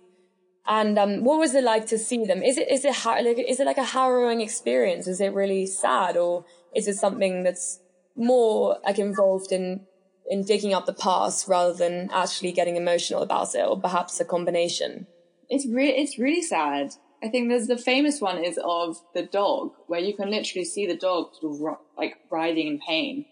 And 0.65 0.97
um, 0.97 1.25
what 1.25 1.37
was 1.37 1.53
it 1.53 1.65
like 1.65 1.85
to 1.87 1.97
see 1.97 2.25
them? 2.25 2.41
Is 2.41 2.57
it 2.57 2.71
is 2.71 2.85
it 2.85 2.95
like 3.05 3.37
is 3.37 3.59
it 3.59 3.65
like 3.65 3.77
a 3.77 3.83
harrowing 3.83 4.39
experience? 4.39 5.05
Is 5.05 5.19
it 5.19 5.33
really 5.33 5.65
sad, 5.65 6.15
or 6.15 6.45
is 6.73 6.87
it 6.87 6.95
something 6.95 7.43
that's 7.43 7.81
more 8.15 8.77
like 8.85 8.99
involved 8.99 9.51
in 9.51 9.81
in 10.29 10.45
digging 10.45 10.73
up 10.73 10.85
the 10.85 10.93
past 10.93 11.45
rather 11.49 11.73
than 11.73 12.09
actually 12.13 12.53
getting 12.53 12.77
emotional 12.77 13.21
about 13.21 13.53
it, 13.53 13.67
or 13.67 13.77
perhaps 13.77 14.21
a 14.21 14.25
combination? 14.25 15.07
It's 15.49 15.67
really, 15.67 15.97
it's 15.97 16.17
really 16.17 16.41
sad. 16.41 16.93
I 17.23 17.27
think 17.27 17.49
there's 17.49 17.67
the 17.67 17.77
famous 17.77 18.21
one 18.21 18.43
is 18.43 18.59
of 18.63 18.97
the 19.13 19.23
dog, 19.23 19.73
where 19.87 19.99
you 19.99 20.15
can 20.15 20.31
literally 20.31 20.65
see 20.65 20.87
the 20.87 20.95
dog 20.95 21.33
sort 21.39 21.53
of 21.53 21.61
ro- 21.61 21.79
like 21.97 22.17
writhing 22.29 22.67
in 22.67 22.79
pain. 22.79 23.25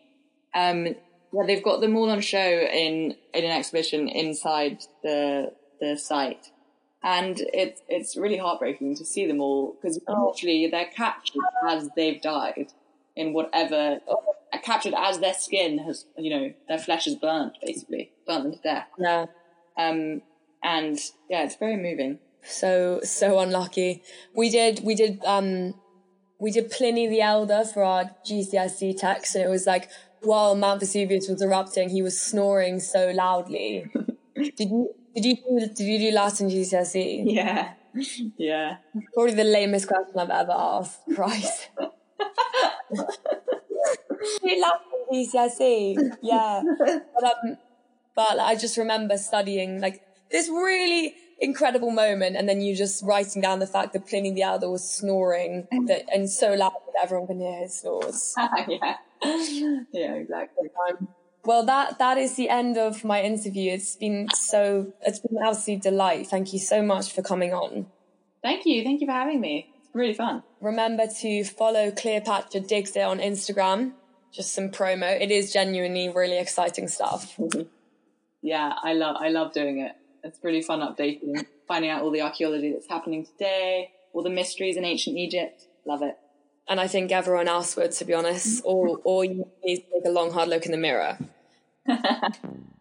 Um, 0.53 0.87
yeah, 1.33 1.45
they've 1.45 1.63
got 1.63 1.81
them 1.81 1.95
all 1.95 2.09
on 2.09 2.21
show 2.21 2.39
in 2.39 3.15
in 3.33 3.45
an 3.45 3.51
exhibition 3.51 4.07
inside 4.09 4.83
the 5.03 5.53
the 5.79 5.97
site, 5.97 6.47
and 7.03 7.41
it's 7.53 7.81
it's 7.87 8.17
really 8.17 8.37
heartbreaking 8.37 8.95
to 8.95 9.05
see 9.05 9.25
them 9.25 9.39
all 9.39 9.77
because 9.81 9.99
literally 10.07 10.67
they're 10.69 10.91
captured 10.93 11.43
as 11.67 11.89
they've 11.95 12.21
died 12.21 12.73
in 13.15 13.33
whatever 13.33 13.99
uh, 14.09 14.57
captured 14.63 14.93
as 14.97 15.19
their 15.19 15.33
skin 15.33 15.79
has 15.79 16.05
you 16.17 16.29
know 16.29 16.53
their 16.67 16.79
flesh 16.79 17.07
is 17.07 17.15
burnt 17.15 17.53
basically 17.65 18.11
burnt 18.25 18.43
them 18.43 18.53
to 18.53 18.59
death. 18.59 18.87
Yeah. 18.97 19.25
Um, 19.77 20.21
and 20.63 20.99
yeah, 21.29 21.43
it's 21.43 21.55
very 21.55 21.77
moving. 21.77 22.19
So 22.43 23.01
so 23.03 23.39
unlucky. 23.39 24.03
We 24.33 24.49
did 24.49 24.81
we 24.83 24.95
did 24.95 25.23
um 25.25 25.73
we 26.39 26.51
did 26.51 26.69
Pliny 26.69 27.07
the 27.07 27.21
Elder 27.21 27.63
for 27.65 27.83
our 27.83 28.11
GCSE 28.25 28.97
text, 28.97 29.35
and 29.35 29.43
it 29.43 29.49
was 29.49 29.65
like 29.65 29.89
while 30.21 30.55
Mount 30.55 30.79
Vesuvius 30.79 31.27
was 31.27 31.41
erupting, 31.41 31.89
he 31.89 32.01
was 32.01 32.19
snoring 32.19 32.79
so 32.79 33.11
loudly. 33.11 33.89
did 34.35 34.69
you 34.69 34.93
did 35.15 35.25
you 35.25 35.35
do, 35.35 35.67
did 35.75 35.83
you 35.83 35.99
do 35.99 36.11
Latin 36.11 36.49
GCSE? 36.49 37.23
Yeah. 37.25 37.73
Yeah. 38.37 38.77
Probably 39.13 39.33
the 39.33 39.43
lamest 39.43 39.87
question 39.87 40.19
I've 40.19 40.29
ever 40.29 40.51
asked. 40.51 40.99
Christ. 41.15 41.69
you 44.43 44.61
Latin 44.61 44.87
GCSE, 45.11 46.17
yeah. 46.21 46.61
But 46.77 47.23
um, 47.23 47.57
but 48.15 48.39
I 48.39 48.55
just 48.55 48.77
remember 48.77 49.17
studying 49.17 49.81
like 49.81 50.01
this 50.29 50.49
really 50.49 51.15
incredible 51.39 51.91
moment, 51.91 52.35
and 52.35 52.47
then 52.47 52.61
you 52.61 52.75
just 52.75 53.03
writing 53.03 53.41
down 53.41 53.59
the 53.59 53.67
fact 53.67 53.93
that 53.93 54.07
Pliny 54.07 54.31
the 54.31 54.43
Elder 54.43 54.69
was 54.69 54.89
snoring 54.89 55.67
that 55.87 56.05
and 56.13 56.29
so 56.29 56.53
loud 56.53 56.73
that 56.93 57.03
everyone 57.03 57.27
can 57.27 57.39
hear 57.39 57.59
his 57.61 57.79
snores. 57.79 58.33
yeah. 58.67 58.95
Yeah, 59.91 60.13
exactly. 60.13 60.69
Um, 60.89 61.07
well, 61.45 61.65
that 61.65 61.97
that 61.99 62.17
is 62.17 62.35
the 62.35 62.49
end 62.49 62.77
of 62.77 63.03
my 63.03 63.21
interview. 63.21 63.71
It's 63.71 63.95
been 63.95 64.27
so 64.33 64.93
it's 65.01 65.19
been 65.19 65.37
an 65.37 65.47
absolute 65.47 65.81
delight. 65.81 66.27
Thank 66.27 66.53
you 66.53 66.59
so 66.59 66.81
much 66.81 67.13
for 67.13 67.21
coming 67.21 67.53
on. 67.53 67.87
Thank 68.43 68.65
you. 68.65 68.83
Thank 68.83 69.01
you 69.01 69.07
for 69.07 69.13
having 69.13 69.41
me. 69.41 69.69
It's 69.79 69.89
really 69.93 70.13
fun. 70.13 70.43
Remember 70.61 71.07
to 71.21 71.43
follow 71.43 71.91
Cleopatra 71.91 72.61
Digs 72.61 72.95
It 72.95 73.01
on 73.01 73.19
Instagram. 73.19 73.93
Just 74.31 74.53
some 74.53 74.69
promo. 74.69 75.19
It 75.19 75.31
is 75.31 75.53
genuinely 75.53 76.09
really 76.09 76.37
exciting 76.37 76.87
stuff. 76.87 77.39
Yeah, 78.41 78.73
I 78.81 78.93
love 78.93 79.17
I 79.19 79.29
love 79.29 79.51
doing 79.51 79.79
it. 79.79 79.93
It's 80.27 80.43
really 80.43 80.61
fun 80.61 80.81
updating, 80.81 81.45
finding 81.67 81.89
out 81.89 82.01
all 82.03 82.11
the 82.11 82.21
archaeology 82.21 82.73
that's 82.73 82.89
happening 82.89 83.25
today, 83.25 83.91
all 84.13 84.23
the 84.23 84.29
mysteries 84.29 84.75
in 84.77 84.83
ancient 84.83 85.17
Egypt. 85.17 85.63
Love 85.85 86.01
it. 86.01 86.17
And 86.67 86.79
I 86.81 86.87
think 86.87 87.11
everyone 87.11 87.47
else 87.47 87.77
would, 87.77 87.93
to 87.93 88.05
be 88.05 88.13
honest. 88.13 88.61
Or 88.65 88.99
or 89.05 89.23
you 89.23 89.45
need 89.63 89.77
to 89.77 89.81
take 89.83 90.05
a 90.05 90.09
long 90.09 90.31
hard 90.31 90.49
look 90.49 90.65
in 90.65 90.71
the 90.71 90.77
mirror. 90.77 91.17